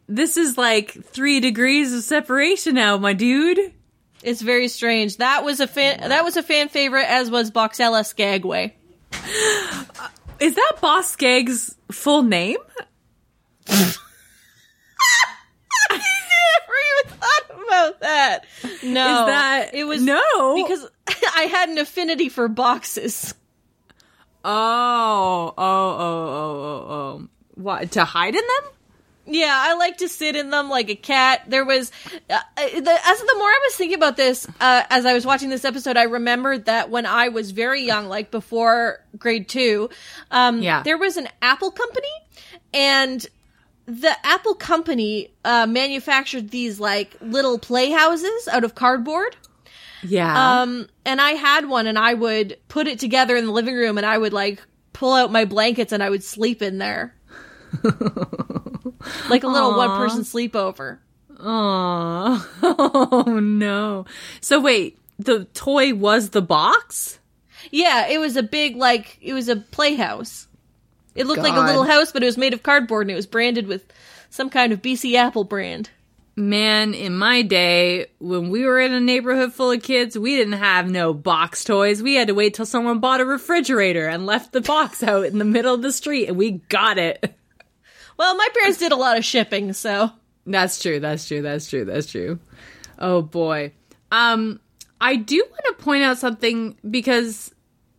[0.07, 3.73] This is like three degrees of separation now, my dude.
[4.23, 5.17] It's very strange.
[5.17, 8.75] That was a fan that was a fan favorite, as was Boxella Skagway.
[10.39, 12.57] Is that Boss Skag's full name?
[13.69, 13.87] Never
[15.89, 18.45] even thought about that.
[18.83, 20.87] No, Is that it was no because
[21.35, 23.33] I had an affinity for boxes.
[24.43, 28.71] oh oh oh oh oh oh what to hide in them?
[29.27, 31.43] Yeah, I like to sit in them like a cat.
[31.47, 31.91] There was,
[32.29, 35.49] uh, the, as the more I was thinking about this, uh, as I was watching
[35.49, 39.91] this episode, I remembered that when I was very young, like before grade two,
[40.31, 40.81] um, Yeah.
[40.81, 42.07] there was an Apple company,
[42.73, 43.25] and
[43.85, 49.35] the Apple company uh, manufactured these like little playhouses out of cardboard.
[50.03, 50.61] Yeah.
[50.61, 53.97] Um, and I had one, and I would put it together in the living room,
[53.97, 54.61] and I would like
[54.93, 57.15] pull out my blankets, and I would sleep in there,
[59.29, 60.99] like a little one person sleepover.
[61.39, 62.49] Aw.
[62.63, 64.05] oh no.
[64.41, 67.19] So wait, the toy was the box?
[67.69, 70.47] Yeah, it was a big like it was a playhouse.
[71.15, 73.27] It looked like a little house, but it was made of cardboard, and it was
[73.27, 73.91] branded with
[74.29, 75.89] some kind of BC Apple brand.
[76.37, 80.53] Man, in my day, when we were in a neighborhood full of kids, we didn't
[80.53, 82.01] have no box toys.
[82.01, 85.37] We had to wait till someone bought a refrigerator and left the box out in
[85.39, 87.35] the middle of the street and we got it.
[88.17, 90.11] Well, my parents did a lot of shipping, so
[90.45, 90.99] That's true.
[90.99, 91.41] That's true.
[91.41, 91.85] That's true.
[91.85, 92.39] That's true.
[92.99, 93.71] Oh boy.
[94.11, 94.59] Um,
[94.99, 97.51] I do want to point out something because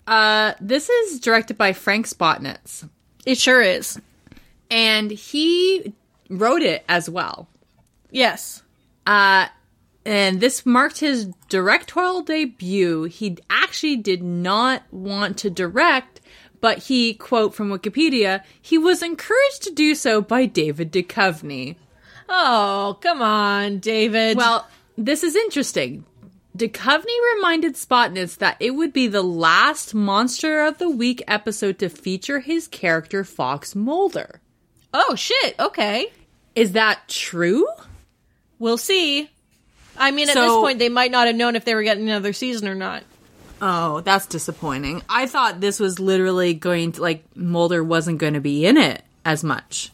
[0.07, 2.89] uh, this is directed by Frank Spotnitz,
[3.27, 4.01] it sure is.
[4.71, 5.93] and he
[6.29, 7.49] wrote it as well.
[8.11, 8.63] Yes.
[9.07, 9.47] Uh,
[10.05, 13.05] and this marked his directorial debut.
[13.05, 16.21] He actually did not want to direct,
[16.61, 21.77] but he, quote from Wikipedia, he was encouraged to do so by David Duchovny.
[22.29, 24.37] Oh, come on, David.
[24.37, 26.05] Well, this is interesting.
[26.57, 31.89] Duchovny reminded Spotnitz that it would be the last Monster of the Week episode to
[31.89, 34.41] feature his character Fox Mulder.
[34.93, 35.55] oh shit.
[35.59, 36.13] Okay,
[36.55, 37.67] Is that true?
[38.59, 39.31] we'll see.
[39.97, 42.05] I mean, at So- this point, they might not have known if they were getting
[42.09, 43.03] another season or not.
[43.63, 45.03] Oh, that's disappointing.
[45.09, 49.03] I thought this was literally going to, like, Mulder wasn't going to be in it
[49.25, 49.91] as much.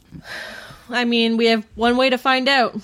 [0.89, 2.77] I mean, we have one way to find out.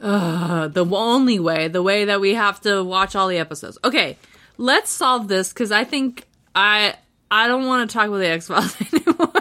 [0.00, 3.78] Uh, the only way, the way that we have to watch all the episodes.
[3.84, 4.16] Okay,
[4.58, 6.94] let's solve this because I think I
[7.30, 9.32] I don't want to talk about the X Files anymore.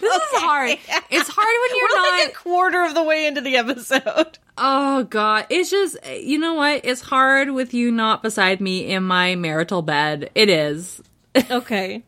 [0.00, 0.70] this is hard.
[1.10, 2.18] It's hard when you're We're not.
[2.24, 4.38] like a quarter of the way into the episode.
[4.58, 6.84] oh God, it's just you know what?
[6.84, 10.30] It's hard with you not beside me in my marital bed.
[10.34, 11.00] It is.
[11.50, 12.02] Okay,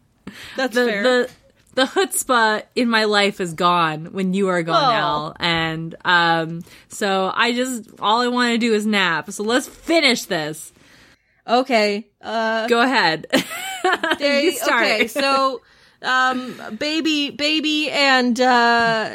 [0.57, 1.03] that's the fair.
[1.03, 1.31] the
[1.74, 4.98] the chutzpah in my life is gone when you are gone, Aw.
[4.98, 5.37] Al.
[5.40, 9.30] And um, so I just all I want to do is nap.
[9.30, 10.72] So let's finish this.
[11.46, 13.26] okay, uh, Go ahead.
[14.18, 14.84] they, you start.
[14.84, 15.60] okay, so
[16.02, 19.10] um, baby, baby, and uh,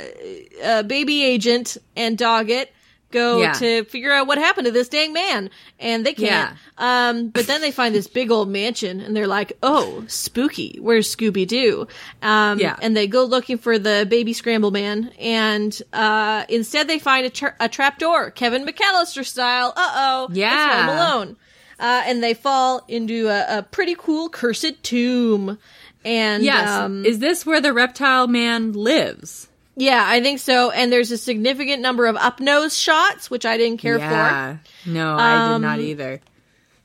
[0.63, 2.67] uh, baby agent and Doggett
[3.11, 3.53] go Yeah.
[3.53, 6.55] to figure out what happened to this dang man, and they can't.
[6.77, 10.77] Um, but then they find this big old mansion, and they're like, "Oh, spooky!
[10.81, 11.87] Where's Scooby Doo?"
[12.21, 12.75] Um, Yeah.
[12.81, 17.29] and they go looking for the baby scramble man, and uh, instead they find a,
[17.29, 19.73] tra- a trap door, Kevin McAllister style.
[19.75, 20.85] Uh oh, Yeah.
[20.87, 21.37] Home Alone.
[21.79, 25.57] Uh, and they fall into a, a pretty cool cursed tomb.
[26.05, 26.69] And yes.
[26.69, 29.48] um, is this where the reptile man lives?
[29.79, 30.69] Yeah, I think so.
[30.71, 34.03] And there's a significant number of up nose shots, which I didn't care for.
[34.05, 34.57] yeah.
[34.85, 36.21] No, I did Um, not either.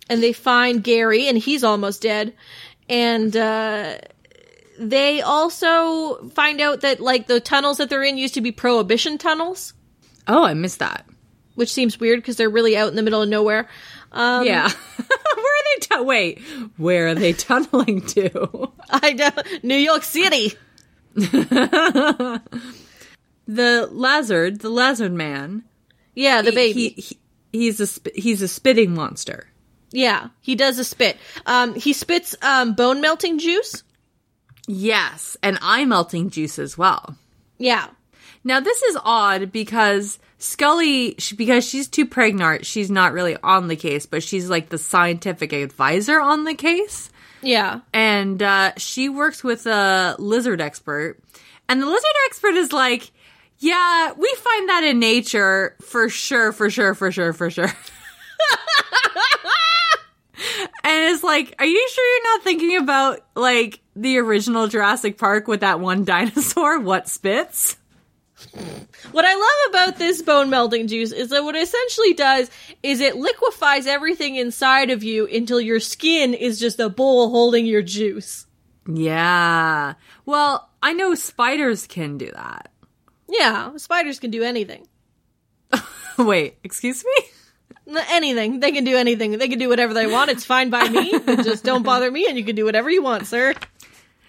[0.09, 2.35] And they find Gary, and he's almost dead.
[2.89, 3.97] And uh,
[4.79, 9.19] they also find out that like the tunnels that they're in used to be prohibition
[9.19, 9.73] tunnels,
[10.29, 11.07] Oh, I missed that.
[11.55, 13.69] which seems weird because they're really out in the middle of nowhere.
[14.13, 14.69] Um, yeah.
[14.97, 15.81] where are they?
[15.97, 16.41] Tu- Wait,
[16.77, 18.71] where are they tunneling to?
[18.91, 19.31] I know
[19.63, 20.53] New York City.
[23.47, 25.65] the Lazard, the Lazard man.
[26.15, 26.91] Yeah, the baby.
[26.91, 27.19] He, he,
[27.53, 29.49] he's a sp- he's a spitting monster.
[29.91, 31.17] Yeah, he does a spit.
[31.47, 33.85] Um, he spits um, bone melting juice.
[34.67, 37.17] Yes, and eye melting juice as well.
[37.59, 37.89] Yeah,
[38.45, 43.69] Now this is odd because Scully, she, because she's too pregnant, she's not really on
[43.69, 47.11] the case, but she's like the scientific advisor on the case,
[47.43, 51.19] yeah, and uh, she works with a lizard expert.
[51.69, 53.11] And the lizard expert is like,
[53.59, 57.65] yeah, we find that in nature for sure, for sure, for sure, for sure.
[57.65, 57.73] and
[60.85, 65.61] it's like, are you sure you're not thinking about like the original Jurassic Park with
[65.61, 67.77] that one dinosaur, what spits?
[69.13, 72.51] What I love about this bone melting juice is that what it essentially does
[72.83, 77.65] is it liquefies everything inside of you until your skin is just a bowl holding
[77.65, 78.47] your juice.
[78.87, 79.95] Yeah.
[80.27, 82.71] Well, I know spiders can do that.
[83.29, 84.87] Yeah, spiders can do anything.
[86.19, 87.97] Wait, excuse me?
[88.09, 88.61] Anything.
[88.61, 89.33] They can do anything.
[89.39, 90.31] They can do whatever they want.
[90.31, 91.13] It's fine by me.
[91.43, 93.55] just don't bother me and you can do whatever you want, sir.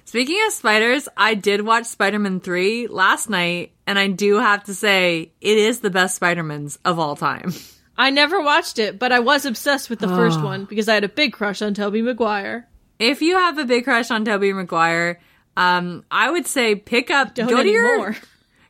[0.05, 4.63] Speaking of spiders, I did watch Spider Man 3 last night, and I do have
[4.65, 7.53] to say, it is the best Spider Man's of all time.
[7.97, 11.05] I never watched it, but I was obsessed with the first one because I had
[11.05, 12.67] a big crush on Tobey Maguire.
[12.99, 15.19] If you have a big crush on Tobey Maguire,
[15.55, 18.17] um, I would say pick up, Don't go to your, anymore.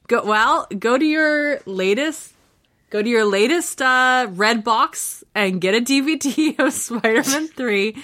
[0.08, 2.34] Go, well, go to your latest,
[2.90, 7.96] go to your latest, uh, red box and get a DVD of Spider Man 3.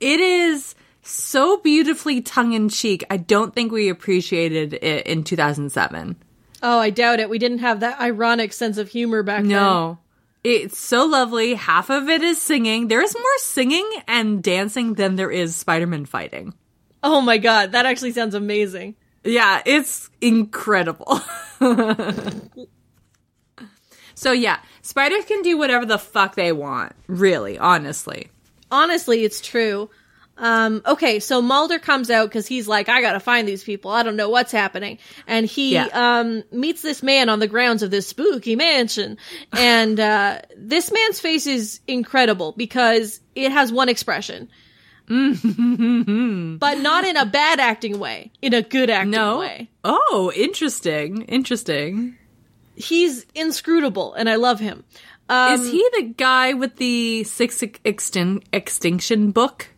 [0.00, 3.04] It is so beautifully tongue in cheek.
[3.10, 6.16] I don't think we appreciated it in 2007.
[6.62, 7.28] Oh, I doubt it.
[7.28, 9.48] We didn't have that ironic sense of humor back then.
[9.48, 9.98] No.
[10.44, 11.54] It's so lovely.
[11.54, 12.88] Half of it is singing.
[12.88, 16.54] There is more singing and dancing than there is Spider-Man fighting.
[17.02, 18.94] Oh my god, that actually sounds amazing.
[19.24, 21.20] Yeah, it's incredible.
[24.14, 26.92] so yeah, spiders can do whatever the fuck they want.
[27.06, 28.28] Really, honestly.
[28.70, 29.90] Honestly, it's true.
[30.38, 33.90] Um, okay, so Mulder comes out because he's like, I gotta find these people.
[33.90, 34.98] I don't know what's happening.
[35.26, 35.88] And he, Yeah.
[35.92, 39.18] um, meets this man on the grounds of this spooky mansion.
[39.52, 44.48] And, uh, this man's face is incredible because it has one expression.
[46.58, 49.38] but not in a bad acting way, in a good acting No.
[49.40, 49.70] way.
[49.84, 51.22] Oh, interesting.
[51.22, 52.16] Interesting.
[52.74, 54.84] He's inscrutable and I love him.
[55.28, 59.68] Um, is he the guy with the six extin- extinction book?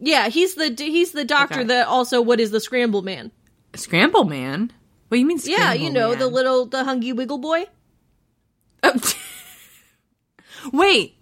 [0.00, 1.64] yeah, he's the, he's the doctor Okay.
[1.68, 3.32] that also, what is the scramble man?
[3.74, 4.72] Scramble Man?
[5.08, 5.38] What do you mean?
[5.42, 7.64] Yeah, you know, the little, the hungy wiggle boy.
[10.72, 11.16] wait,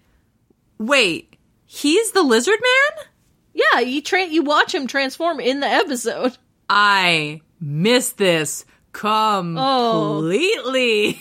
[0.79, 1.36] wait.
[1.67, 3.07] He's the lizard man?
[3.55, 6.37] Yeah, you train you watch him transform in the episode.
[6.69, 11.15] I missed this completely.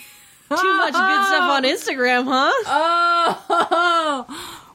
[0.48, 2.52] Too much good stuff on Instagram, huh?
[2.66, 4.26] Oh,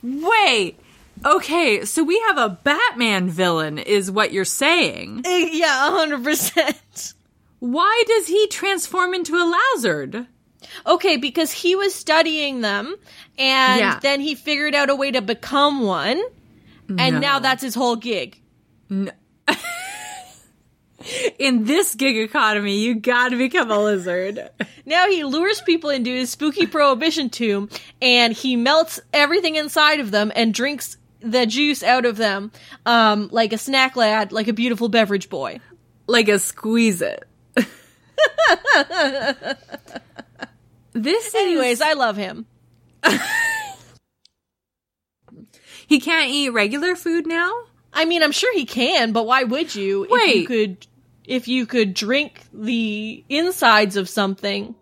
[0.03, 0.77] wait.
[1.25, 5.21] Okay, so we have a Batman villain, is what you're saying.
[5.23, 7.13] Eh, yeah, hundred percent.
[7.59, 10.25] Why does he transform into a lizard?
[10.85, 12.95] Okay, because he was studying them,
[13.37, 13.99] and Yeah.
[14.01, 16.21] then he figured out a way to become one,
[16.89, 17.19] and No.
[17.19, 18.37] now that's his whole gig.
[21.39, 24.49] In this gig economy, you gotta become a lizard.
[24.85, 27.69] Now he lures people into his spooky prohibition tomb,
[28.01, 32.51] and he melts everything inside of them and drinks the juice out of them,
[32.85, 35.59] um, like a snack lad, like a beautiful beverage boy.
[36.07, 37.23] like a squeeze it.
[40.93, 42.45] this is Anyways, I love him.
[45.87, 47.51] he can't eat regular food now.
[47.93, 50.03] I mean, I'm sure he can, but why would you?
[50.05, 50.47] If you Wait.
[50.47, 50.87] could,
[51.25, 54.75] if you could drink the insides of something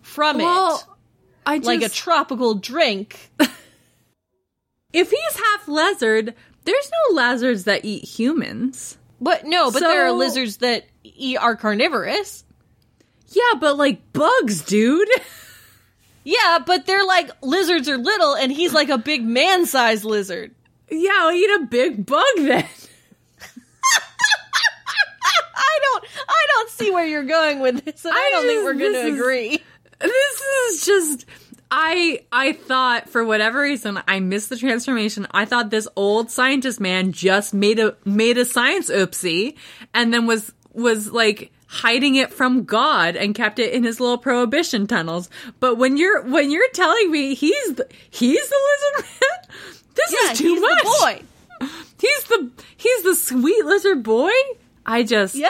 [0.00, 0.84] from Well, it,
[1.46, 3.30] I just like a tropical drink.
[4.92, 8.96] if he's half lizard, there's no lizards that eat humans.
[9.20, 12.44] But no, but there are lizards that eat are carnivorous.
[13.30, 15.08] Yeah, but like bugs, dude.
[16.22, 20.54] Yeah, but they're like lizards are little, and he's like a big man-sized lizard.
[20.90, 22.66] yeah, I'll eat a big bug then.
[25.56, 28.64] I don't, I don't see where you're going with this, and I, I don't think
[28.64, 29.62] we're gonna is- agree.
[29.98, 30.40] This
[30.72, 31.26] is just
[31.70, 35.26] I I thought for whatever reason I missed the transformation.
[35.30, 39.56] I thought this old scientist man just made a made a science oopsie
[39.94, 44.18] and then was was like hiding it from God and kept it in his little
[44.18, 45.30] prohibition tunnels.
[45.60, 48.58] But when you're when you're telling me he's the, he's the
[48.96, 49.58] lizard man,
[49.94, 50.82] this Yeah, is too he's much.
[50.82, 51.22] the boy.
[52.00, 54.32] He's the he's the sweet lizard boy.
[54.84, 55.48] I just Yeah.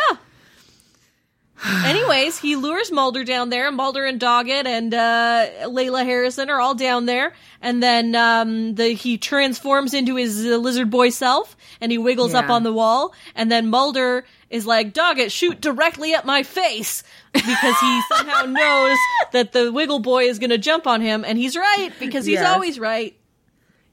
[1.85, 6.59] Anyways, he lures Mulder down there, and Mulder and Doggett and uh, Leyla Harrison are
[6.61, 7.35] all down there.
[7.61, 12.33] And then um, the he transforms into his uh, lizard boy self, and he wiggles
[12.35, 13.15] up on the wall.
[13.35, 17.03] And then Mulder is like, "Doggett, shoot directly at my face,"
[17.35, 18.97] because he somehow knows
[19.33, 22.35] that the Wiggle Boy is going to jump on him, and he's right because he's
[22.41, 22.47] Yes.
[22.55, 23.15] always right.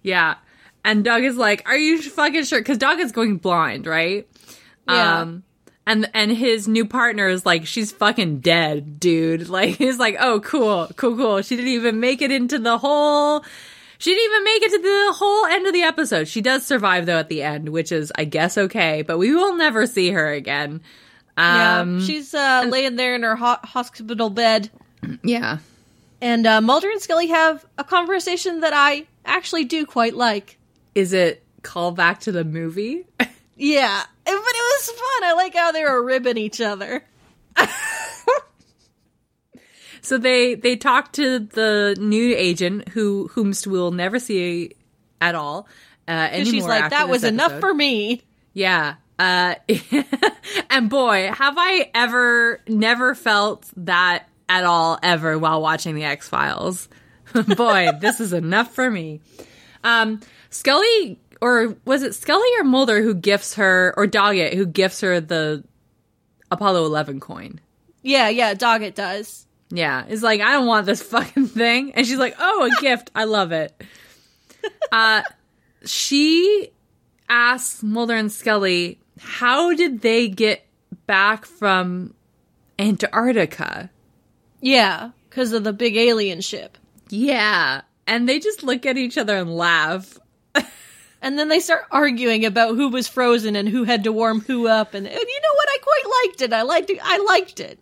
[0.04, 0.36] Yeah.
[0.86, 2.60] And Doug is like, Are you fucking sure?
[2.62, 4.26] Because Doggett's going blind, right?
[4.88, 5.20] Yeah.
[5.22, 5.44] Um,
[5.88, 9.48] And and his new partner is like, she's fucking dead, dude.
[9.58, 11.42] Like he's like, oh, cool, cool, cool.
[11.42, 13.44] She didn't even make it into the whole.
[13.98, 16.28] She didn't even make it to the whole end of the episode.
[16.28, 19.02] She does survive though at the end, which is, I guess, okay.
[19.02, 20.82] But we will never see her again.
[21.38, 24.70] Um, yeah, she's uh, laying there in her ho- hospital bed,
[25.24, 25.60] yeah.
[26.20, 30.58] and uh, Mulder and Scully have a conversation that I actually do quite like.
[30.96, 33.06] Is it call back to the movie?
[33.58, 35.24] Yeah, but it was fun.
[35.24, 37.04] I like how they were ribbing each other.
[40.08, 44.72] So they they talk to the new agent who whomst we'll never see
[45.20, 45.68] at all.
[46.08, 48.22] Uh, anymore she's like, "That was enough for me."
[48.54, 48.96] Yeah.
[49.20, 49.56] Uh,
[50.70, 56.30] and boy, have I ever never felt that at all ever while watching the X
[56.30, 56.88] Files.
[57.58, 59.20] boy, this is enough for me.
[59.84, 65.02] Um, Scully, or was it Scully or Mulder who gifts her, or Doggett who gifts
[65.02, 65.64] her the
[66.52, 67.60] Apollo 11 coin?
[68.02, 69.46] Yeah, yeah, Doggett does.
[69.70, 73.12] Yeah, it's like I don't want this fucking thing, and she's like, "Oh, a gift!
[73.16, 73.74] I love it."
[74.92, 75.22] Uh,
[75.86, 76.72] she
[77.30, 80.66] asks Mulder and Scully, "How did they get
[81.06, 82.14] back from
[82.80, 83.90] Antarctica?"
[84.62, 86.78] Yeah, because of the big alien ship.
[87.10, 90.18] Yeah, and they just look at each other and laugh.
[91.22, 94.68] And then they start arguing about who was frozen and who had to warm who
[94.68, 94.94] up.
[94.94, 95.68] And, and you know what?
[95.70, 96.54] I quite liked it.
[96.54, 97.00] I liked it.
[97.02, 97.80] I liked it.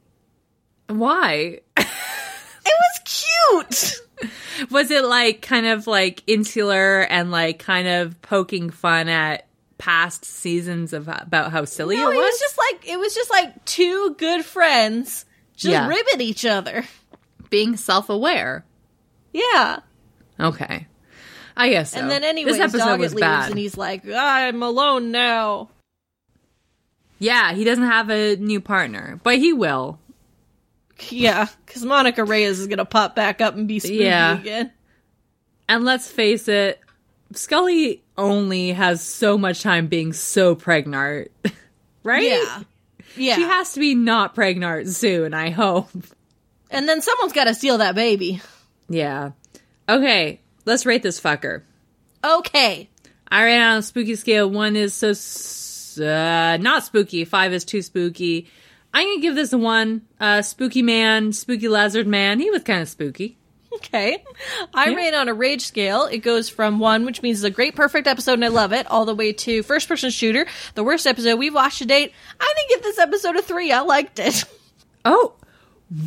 [0.87, 1.59] Why?
[1.77, 4.31] It was cute.
[4.71, 9.45] Was it like kind of like insular and like kind of poking fun at
[9.77, 12.25] past seasons of about how silly No, it it was?
[12.25, 15.25] was just like it was just like two good friends
[15.55, 15.87] just Yeah.
[15.87, 16.85] ribbing each other.
[17.49, 18.65] being self-aware.
[19.33, 19.79] Yeah.
[20.39, 20.87] Okay.
[21.57, 21.99] I guess so.
[21.99, 23.49] And then anyways, this episode Doggett was leaves bad.
[23.51, 25.69] and he's like, I'm alone now.
[27.19, 29.99] yeah, he doesn't have a new partner, but he will.
[31.09, 34.39] Yeah, because Monica Reyes is gonna pop back up and be spooky Yeah.
[34.39, 34.71] again.
[35.67, 36.79] And let's face it,
[37.33, 41.31] Scully only has so much time being so pregnant,
[42.03, 42.23] right?
[42.23, 42.63] Yeah.
[43.17, 43.35] Yeah.
[43.35, 45.89] She has to be not pregnant soon, I hope.
[46.69, 48.41] and then someone's gotta steal that baby.
[48.89, 49.31] Yeah.
[49.89, 51.61] Okay, let's rate this fucker.
[52.23, 52.89] Okay.
[53.29, 54.49] I rate on a spooky scale.
[54.49, 55.11] One is so
[56.03, 57.25] uh, not spooky.
[57.25, 58.47] Five is too spooky.
[58.93, 60.01] I'm gonna give this a one.
[60.19, 62.39] Uh, spooky man, spooky lizard man.
[62.39, 63.37] He was kind of spooky.
[63.75, 64.23] Okay.
[64.73, 64.95] I Yeah.
[64.95, 66.05] rate on a rage scale.
[66.05, 68.87] It goes from one, which means it's a great, perfect episode and I love it,
[68.89, 70.45] all the way to first person shooter,
[70.75, 72.13] the worst episode we've watched to date.
[72.39, 73.73] I didn't give this episode a three.
[73.73, 74.45] I liked it.
[75.03, 75.33] Oh,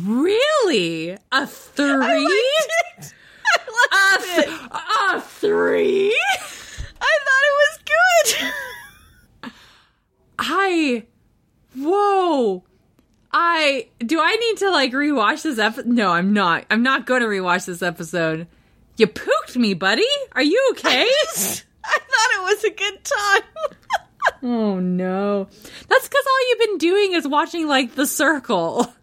[0.03, 1.15] really?
[1.31, 1.85] A three?
[1.87, 2.25] I
[3.91, 4.45] liked A, it.
[4.45, 4.69] th-
[5.13, 6.15] a three?
[7.01, 7.79] I thought it was
[9.43, 9.51] good.
[10.37, 11.03] I.
[11.75, 12.63] Whoa.
[13.31, 15.87] I do I need to like rewatch this episode?
[15.87, 16.65] No, I'm not.
[16.69, 18.47] I'm not going to rewatch this episode.
[18.97, 20.07] You pooked me, buddy.
[20.33, 21.07] Are you okay?
[21.85, 23.67] I thought it was a good time.
[24.43, 25.47] oh no.
[25.87, 28.93] That's because all you've been doing is watching like The Circle.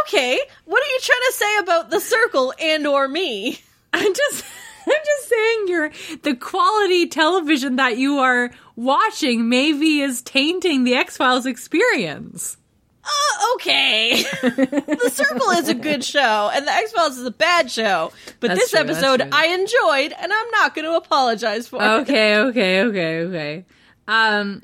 [0.00, 3.58] okay, what are you trying to say about the circle and or me?
[3.92, 4.44] I'm just.
[4.88, 5.90] I'm just saying your
[6.22, 12.56] the quality television that you are watching maybe is tainting the X-Files experience.
[13.04, 14.22] Uh, okay.
[14.42, 18.12] the Circle is a good show, and The X Files is a bad show.
[18.40, 19.28] But That's this true, episode.
[19.30, 21.86] I enjoyed, and I'm not going to apologize for it.
[21.86, 23.64] okay, okay, okay, okay.
[24.08, 24.62] Um,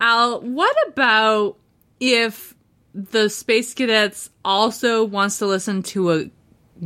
[0.00, 1.56] Al, what about
[1.98, 2.54] if
[2.94, 6.30] the Space Cadets also wants to listen to a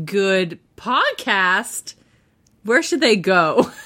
[0.05, 1.95] good podcast?
[2.65, 3.71] Where should they go?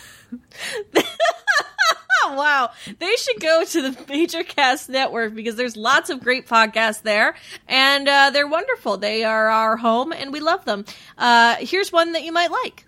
[2.37, 2.71] Wow.
[2.99, 7.37] They should go to the Major Cast Network because there's lots of great podcasts there,
[7.69, 8.97] and uh, they're wonderful.
[8.97, 10.85] They are our home, and we love them.
[11.17, 12.85] Uh, here's one that you might like.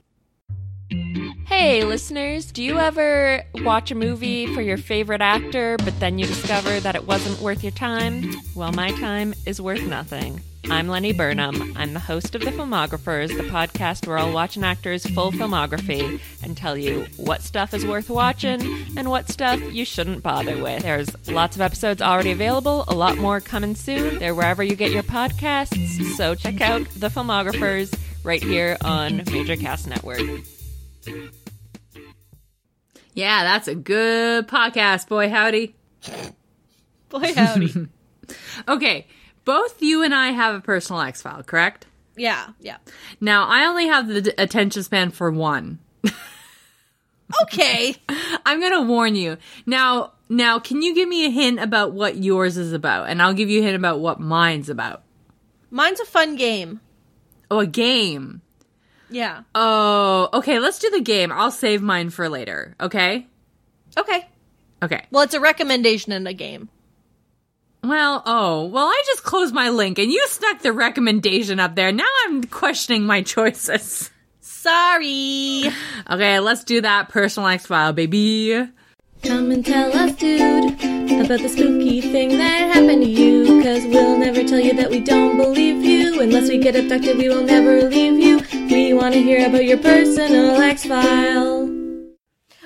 [1.47, 6.27] Hey, listeners, do you ever watch a movie for your favorite actor, but then you
[6.27, 8.31] discover that it wasn't worth your time?
[8.55, 10.43] Well, my time is worth nothing.
[10.67, 11.75] I'm Lenny Burnham.
[11.77, 16.21] I'm the host of The Filmographers, the podcast where I'll watch an actor's full filmography
[16.43, 18.61] and tell you what stuff is worth watching
[18.97, 20.83] and what stuff you shouldn't bother with.
[20.83, 24.19] There's lots of episodes already available, a lot more coming soon.
[24.19, 29.57] They're wherever you get your podcasts, so check out The Filmographers right here on Major
[29.57, 30.21] Cast Network.
[33.15, 35.75] Yeah, that's a good podcast, boy howdy.
[37.09, 37.89] Boy, howdy.
[38.69, 39.07] Okay,
[39.49, 41.87] both you and I have a personal X file, correct?
[42.17, 42.77] yeah, yeah.
[43.19, 45.79] Now, I only have the d- attention span for one.
[47.43, 47.95] Okay.
[48.47, 49.37] I'm gonna warn you.
[49.67, 53.35] Now, now, can you give me a hint about what yours is about, and I'll
[53.35, 55.03] give you a hint about what mine's about.
[55.71, 56.81] Mine's a fun game.
[57.51, 58.41] Oh, a game.
[59.11, 59.43] Yeah.
[59.55, 60.59] Oh, okay.
[60.59, 61.31] Let's do the game.
[61.31, 62.75] I'll save mine for later.
[62.81, 63.27] Okay.
[63.97, 64.27] Okay.
[64.83, 65.05] Okay.
[65.11, 66.71] Well, it's a recommendation in a game.
[67.83, 71.93] Well, oh, well, I just closed my link and you stuck the recommendation up there.
[71.93, 74.11] Now I'm questioning my choices.
[74.41, 75.65] Sorry.
[76.11, 78.69] Okay, let's do that personal X file, baby.
[79.23, 80.75] Come and tell us, dude,
[81.25, 83.63] about the spooky thing that happened to you.
[83.63, 86.21] Cause we'll never tell you that we don't believe you.
[86.21, 88.41] Unless we get abducted, we will never leave you.
[88.69, 91.58] We want to hear about your personal X file.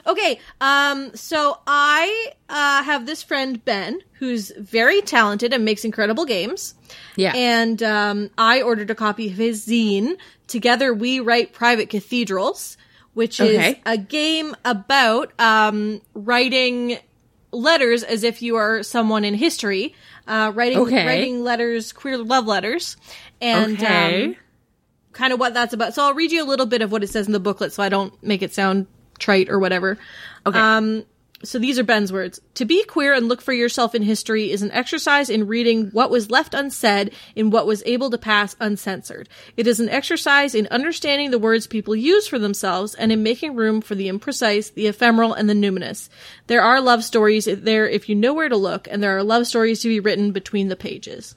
[0.07, 6.25] Okay, um, so I uh, have this friend Ben who's very talented and makes incredible
[6.25, 6.75] games.
[7.17, 7.33] Yeah.
[7.35, 10.17] And um, I ordered a copy of his zine.
[10.49, 12.77] Together, we write private cathedrals,
[13.15, 16.99] which is a game about um, writing
[17.53, 19.95] letters as if you are someone in history,
[20.27, 21.07] uh, writing Okay.
[21.07, 22.97] writing letters, queer love letters,
[23.41, 24.25] and okay.
[24.27, 24.37] um,
[25.13, 25.95] kind of what that's about.
[25.95, 27.83] So I'll read you a little bit of what it says in the booklet so
[27.83, 28.87] I don't make it sound
[29.23, 29.97] trite or whatever.
[30.47, 30.59] okay.
[30.59, 31.05] Um,
[31.45, 32.41] so these are Ben's words.
[32.55, 36.11] To be queer and look for yourself in history is an exercise in reading what
[36.11, 39.29] was left unsaid in what was able to pass uncensored.
[39.57, 43.57] It is an exercise in understanding the words people use for themselves and in making
[43.57, 46.09] room for the imprecise, the ephemeral, and the numinous.
[46.47, 49.47] There are love stories there if you know where to look, and there are love
[49.47, 51.35] stories to be written between the pages.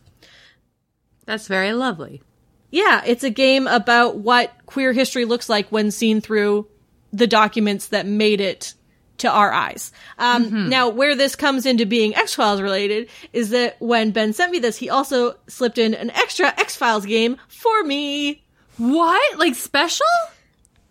[1.26, 2.22] That's very lovely.
[2.70, 6.68] Yeah, it's a game about what queer history looks like when seen through
[7.16, 8.74] the documents that made it
[9.20, 9.92] to our eyes.
[10.18, 14.52] Um, Now, where this comes into being X Files related is that when Ben sent
[14.52, 18.44] me this, he also slipped in an extra X Files game for me.
[18.78, 19.40] What?
[19.40, 20.06] Like special?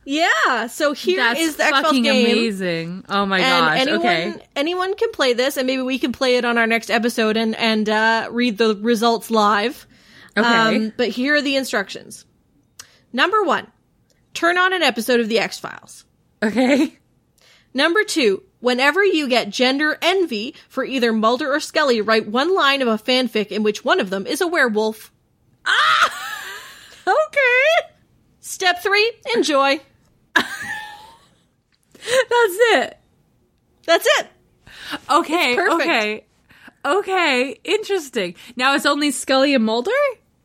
[0.07, 2.27] Yeah, so here is That's the X Files game.
[2.27, 3.05] amazing.
[3.09, 3.81] Oh my gosh.
[3.81, 4.47] anyone, okay.
[4.55, 7.55] anyone can play this, and maybe we can play it on our next episode and
[7.57, 9.87] and uh, read the results live.
[10.37, 10.47] Okay.
[10.47, 12.25] Um, but here are the instructions.
[13.13, 13.71] Number one,
[14.35, 16.04] turn on an episode of The X Files.
[16.49, 16.99] Okay.
[17.73, 22.83] Number two, whenever you get gender envy for either Mulder or Scully, write one line
[22.83, 25.13] of a fanfic in which one of them is a werewolf.
[25.67, 26.21] Ah!
[27.07, 27.95] Okay.
[28.41, 29.79] Step three, enjoy.
[30.35, 30.47] That's
[32.05, 32.99] it.
[33.85, 34.27] That's it.
[35.11, 35.55] Okay.
[35.55, 35.83] perfect.
[35.83, 36.25] Okay.
[36.85, 37.61] Okay.
[37.63, 38.37] Interesting.
[38.57, 39.91] Now it's only Scully and Mulder?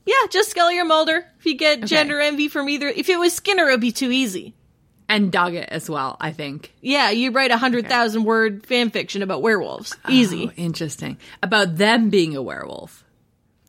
[0.06, 1.26] Yeah, just Scully or Mulder.
[1.40, 4.12] If you get gender envy from either, if it was Skinner, it would be too
[4.12, 4.54] easy.
[5.10, 6.72] And Doggett as well, I think.
[6.82, 9.96] Yeah, you write a hundred thousand word fan fiction about werewolves.
[10.08, 10.48] Easy.
[10.48, 11.18] Oh, interesting.
[11.42, 13.04] About them being a werewolf.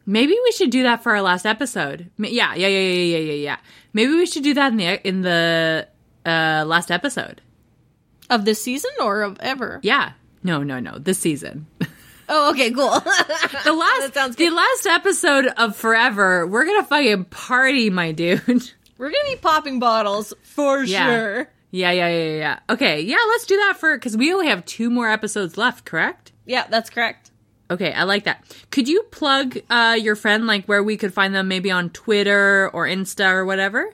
[0.05, 2.11] Maybe we should do that for our last episode.
[2.19, 3.57] Yeah, yeah, yeah, yeah, yeah, yeah, yeah.
[3.95, 5.89] Maybe we should do that in the in the
[6.27, 7.41] uh, last episode.
[8.29, 9.81] Of this season or of ever?
[9.83, 10.13] Yeah.
[10.43, 10.99] No, no, no.
[10.99, 11.67] This season.
[12.33, 12.91] Oh, okay, cool.
[13.65, 18.71] The last the last episode of Forever, we're gonna fucking party, my dude.
[19.01, 21.07] We're gonna be popping bottles for Yeah.
[21.07, 21.51] sure.
[21.71, 22.59] Yeah, yeah, yeah, yeah.
[22.69, 26.33] Okay, yeah, let's do that for because we only have two more episodes left, correct?
[26.45, 27.31] Yeah, that's correct.
[27.71, 28.45] Okay, I like that.
[28.71, 32.69] Could you plug uh, your friend, like where we could find them, maybe on Twitter
[32.75, 33.89] or Insta or whatever?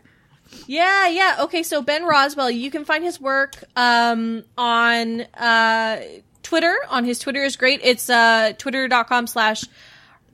[0.67, 1.37] Yeah, yeah.
[1.43, 6.03] Okay, so Ben Roswell, you can find his work um, on uh,
[6.43, 6.75] Twitter.
[6.89, 7.81] On his Twitter is great.
[7.85, 9.63] It's uh, twitter.com slash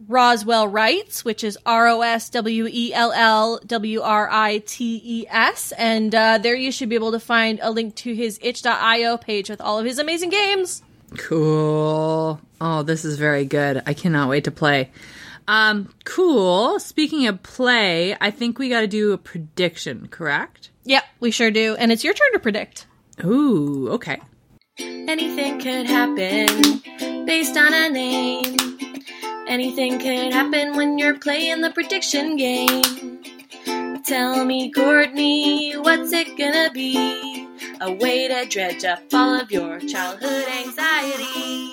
[0.09, 5.01] Roswell Writes, which is R O S W E L L W R I T
[5.05, 5.73] E S.
[5.73, 9.49] And uh, there you should be able to find a link to his itch.io page
[9.51, 10.83] with all of his amazing games.
[11.19, 12.41] Cool.
[12.61, 13.83] Oh, this is very good.
[13.87, 14.91] I cannot wait to play.
[15.49, 16.79] Um, cool.
[16.79, 20.71] Speaking of play, I think we got to do a prediction, correct?
[20.85, 21.77] Yep, we sure do.
[21.77, 22.87] And it's your turn to predict.
[23.25, 24.21] Ooh, okay.
[24.79, 28.57] Anything could happen based on a name.
[29.53, 33.21] Anything could happen when you're playing the prediction game.
[34.03, 37.47] Tell me, Courtney, what's it gonna be?
[37.83, 41.71] A way to dredge up all of your childhood anxiety.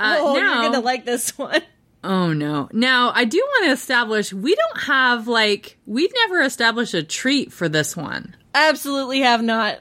[0.00, 1.60] Uh, oh, now, you're gonna like this one.
[2.04, 2.70] oh no.
[2.72, 7.52] Now, I do want to establish we don't have like we've never established a treat
[7.52, 8.34] for this one.
[8.54, 9.80] Absolutely have not.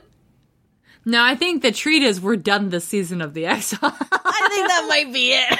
[1.05, 3.73] No, I think the treat is we're done this season of the X.
[3.81, 5.59] I think that might be it.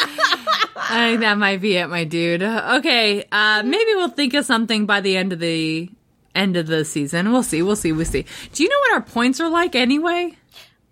[0.76, 2.42] I think that might be it, my dude.
[2.42, 5.90] Okay, uh, maybe we'll think of something by the end of the
[6.34, 7.30] end of the season.
[7.32, 7.62] We'll see.
[7.62, 7.92] We'll see.
[7.92, 8.24] We'll see.
[8.52, 10.36] Do you know what our points are like anyway?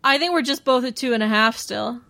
[0.04, 2.00] I think we're just both at two and a half still.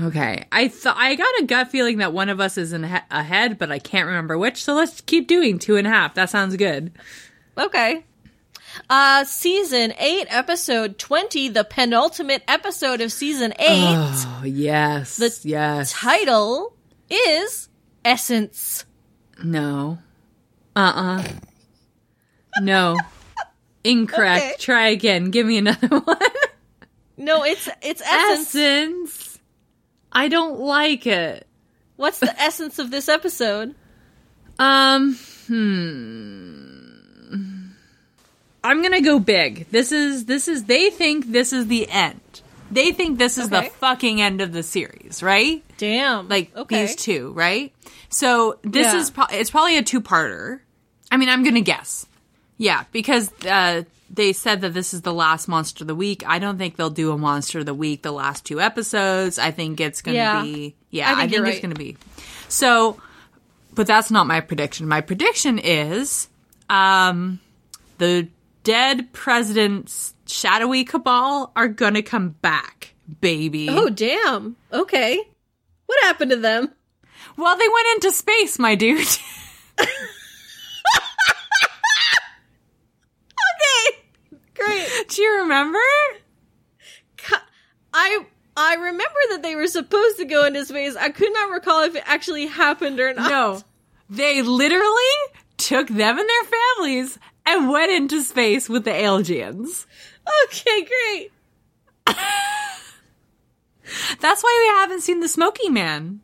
[0.00, 2.96] Okay, I thought I got a gut feeling that one of us is in he-
[3.10, 4.62] ahead, but I can't remember which.
[4.62, 6.14] So let's keep doing two and a half.
[6.14, 6.92] That sounds good.
[7.56, 8.04] Okay.
[8.90, 13.66] Uh, season 8, episode 20, the penultimate episode of season 8.
[13.68, 15.16] Oh, yes.
[15.16, 15.92] The yes.
[15.92, 16.74] Title
[17.10, 17.68] is
[18.04, 18.84] Essence.
[19.42, 19.98] no.
[20.76, 21.28] Uh uh
[22.60, 22.96] No.
[23.84, 24.44] Incorrect.
[24.44, 24.54] Okay.
[24.58, 25.30] Try again.
[25.30, 26.16] Give me another one.
[27.16, 28.54] No, it's it's essence.
[28.54, 29.38] Essence.
[30.12, 31.46] I don't like it.
[31.96, 33.74] What's the essence of this episode?
[34.58, 35.16] Um,
[35.48, 36.67] hmm.
[38.64, 39.66] I'm gonna go big.
[39.70, 42.20] This is this is they think this is the end.
[42.70, 45.62] They think this is the fucking end of the series, right?
[45.78, 46.28] Damn.
[46.28, 46.82] Like okay.
[46.86, 47.72] these two, right?
[48.10, 48.98] So this Yeah.
[49.00, 50.60] is pro- it's probably a two-parter.
[51.10, 52.04] I mean, I'm gonna guess.
[52.58, 56.24] Yeah, because uh, they said that this is the last monster of the week.
[56.26, 59.38] I don't think they'll do a monster of the week the last two episodes.
[59.38, 60.42] I think it's gonna Yeah.
[60.42, 61.08] be yeah.
[61.08, 61.62] I I think think, you're it's right.
[61.62, 61.96] gonna be
[62.48, 63.00] so.
[63.74, 64.88] But that's not my prediction.
[64.88, 66.28] My prediction is
[66.68, 67.38] um,
[67.98, 68.26] the
[68.68, 72.92] dead president's shadowy cabal are gonna come back,
[73.22, 73.66] baby.
[73.70, 74.56] Oh, damn.
[74.70, 75.18] Okay.
[75.86, 76.70] What happened to them?
[77.38, 79.06] Well, they went into space, my dude.
[83.60, 84.38] Okay.
[84.54, 85.08] Great.
[85.08, 85.78] Do you remember?
[87.94, 88.24] I
[88.56, 90.94] I remember that they were supposed to go into space.
[90.96, 93.30] I could not recall if it actually happened or not.
[93.30, 93.62] No.
[94.10, 95.16] They literally
[95.56, 96.44] took them and their
[96.76, 97.18] families
[97.48, 99.86] and went into space with the aliens.
[100.46, 101.32] Okay, great.
[104.20, 106.20] That's why we haven't seen the Smoky Man.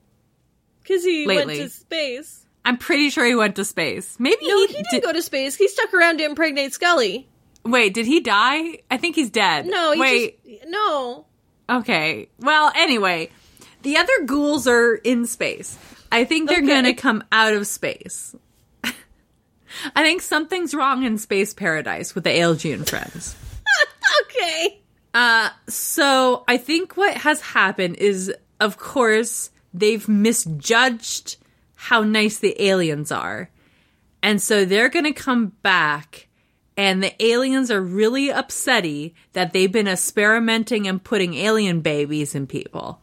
[0.83, 1.59] Because he Lately.
[1.61, 2.45] went to space.
[2.65, 4.17] I'm pretty sure he went to space.
[4.19, 5.57] Maybe No, he, he didn't did- go to space.
[5.57, 7.29] He stuck around to impregnate Scully.
[7.65, 8.81] Wait, did he die?
[8.91, 9.65] I think he's dead.
[9.67, 10.45] No, wait.
[10.45, 11.25] just no.
[11.71, 12.29] Okay.
[12.39, 13.31] Well, anyway,
[13.83, 15.79] the other ghouls are in space.
[16.13, 16.67] I think they're Okay.
[16.67, 18.37] going to come out of space.
[19.95, 23.37] I think something's wrong in space paradise with the alien friends.
[24.27, 24.81] Okay.
[25.15, 31.37] Uh, so I think what has happened is, of course, they've misjudged
[31.75, 33.51] how nice the aliens are.
[34.23, 36.29] And so they're going to come back,
[36.77, 42.47] and the aliens are really upsetty that they've been experimenting and putting alien babies in
[42.47, 43.01] people.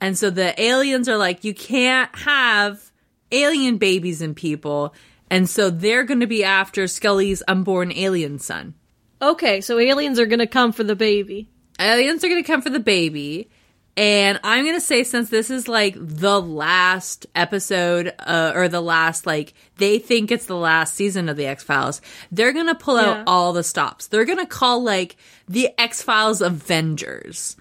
[0.00, 2.92] And so the aliens are like, you can't have
[3.32, 4.94] alien babies in people.
[5.30, 8.74] And so they're going to be after Scully's unborn alien son.
[9.22, 11.48] Okay, so aliens are gonna come for the baby.
[11.80, 13.48] aliens are going to come for the baby
[13.96, 18.80] and i'm going to say since this is like the last episode uh, or the
[18.80, 22.00] last like they think it's the last season of the x-files
[22.32, 23.10] they're going to pull Yeah.
[23.20, 25.16] out all the stops they're going to call like
[25.48, 27.56] the x-files avengers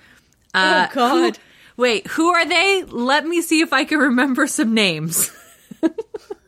[0.56, 1.38] uh, oh God.
[1.38, 5.32] who- wait who are they let me see if i can remember some names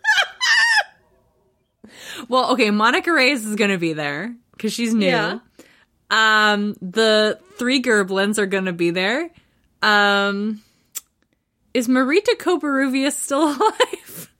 [2.29, 5.39] well okay monica reyes is going to be there because she's new Yeah.
[6.09, 9.29] um, the three Gerblins are gonna be there.
[9.81, 10.61] Um,
[11.73, 14.31] is Marita Covarrubias still alive?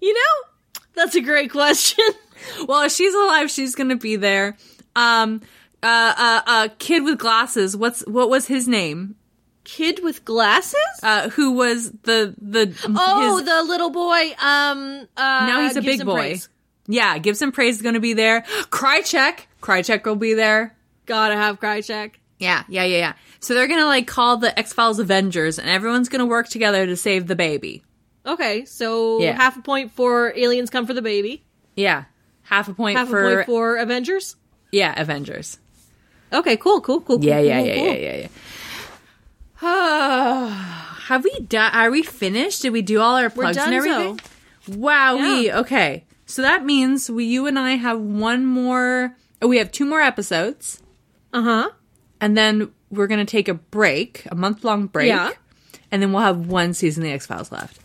[0.00, 2.04] You know, that's a great question.
[2.68, 4.56] well, if she's alive, she's gonna be there.
[4.96, 5.40] Um,
[5.82, 7.76] uh, uh, uh, kid with glasses.
[7.76, 9.16] What's what was his name?
[9.64, 10.76] Kid with glasses?
[11.02, 12.74] Uh, who was the the?
[12.86, 14.34] oh, his- the little boy.
[14.42, 15.08] Um.
[15.16, 16.14] Uh, now he's a big boy.
[16.14, 16.48] praise.
[16.86, 18.42] Yeah, Gibson Praise is gonna be there.
[18.70, 20.76] Krychek, Krychek will be there.
[21.06, 22.12] Gotta have Krychek.
[22.38, 23.12] Yeah, yeah, yeah, yeah.
[23.40, 26.96] So they're gonna like call the X Files Avengers, and everyone's gonna work together to
[26.96, 27.82] save the baby.
[28.26, 29.32] Okay, so Yeah.
[29.32, 31.44] half a point for aliens come for the baby.
[31.76, 32.04] Yeah,
[32.42, 34.36] half a point Half for, a point for Avengers.
[34.72, 35.58] yeah Avengers.
[36.32, 37.18] Okay, cool, cool, cool.
[37.18, 37.84] cool, Yeah, yeah, cool, yeah, cool.
[37.86, 38.28] yeah, yeah, yeah.
[41.06, 41.72] Have we done?
[41.74, 42.62] Are we finished?
[42.62, 44.20] Did we do all our plugs and everything?
[44.68, 45.16] Wow.
[45.16, 45.60] We Yeah.
[45.60, 46.04] okay.
[46.34, 49.14] So that means we, you and I, have one more.
[49.40, 50.82] Oh, we have two more episodes,
[51.32, 51.70] Uh huh.
[52.20, 55.30] and then we're gonna take a break, a month long break, Yeah.
[55.92, 57.78] and then we'll have one season of the X Files left.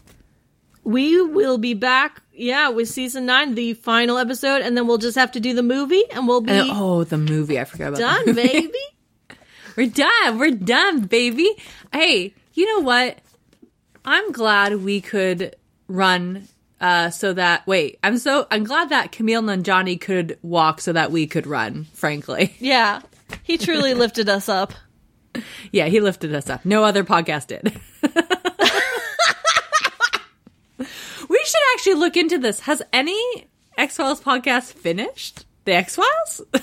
[0.84, 5.16] We will be back, yeah, with season nine, the final episode, and then we'll just
[5.18, 7.60] have to do the movie, and we'll be And, oh, the movie!
[7.60, 8.74] I forgot about the done, baby.
[9.78, 10.39] We're done.
[10.39, 11.52] We're done, baby.
[11.93, 13.20] Hey, you know what?
[14.04, 15.56] I'm glad we could
[15.88, 16.47] run
[16.82, 21.12] uh so that wait, I'm so I'm glad that Kumail Nanjiani could walk so that
[21.12, 22.56] we could run, frankly.
[22.60, 23.02] yeah,
[23.44, 24.74] he truly lifted us up.
[25.72, 26.66] Yeah, he lifted us up.
[26.66, 27.80] No other podcast did.
[31.30, 32.62] we should actually look into this.
[32.62, 35.46] Has any X-Files podcast finished?
[35.66, 36.42] The X-Files?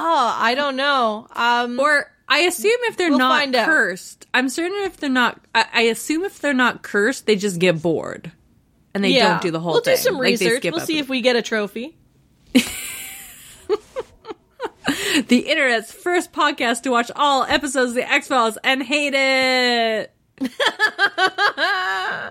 [0.00, 1.26] Oh, I don't know.
[1.34, 3.66] Um, Or I assume if they're We'll not find out.
[3.66, 5.40] cursed, I'm certain if they're not.
[5.56, 8.30] I, I assume if they're not cursed, they just get bored
[8.94, 9.82] and they yeah, don't do the whole thing.
[9.86, 10.64] we'll do some Like, research.
[10.64, 11.96] We'll see if we get a trophy.
[15.26, 20.12] the internet's first podcast to watch all episodes of the X Files and hate it.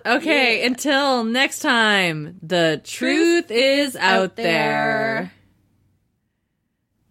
[0.06, 5.32] okay, until next time, the truth, is out, there.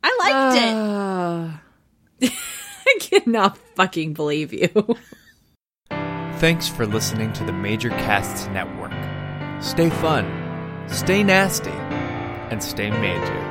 [0.02, 0.72] I liked it.
[0.74, 1.62] Ah.
[2.86, 4.96] I cannot fucking believe you.
[6.38, 8.85] Thanks for listening to the Major Casts Network.
[9.60, 10.26] Stay fun,
[10.86, 13.45] stay nasty, and stay major.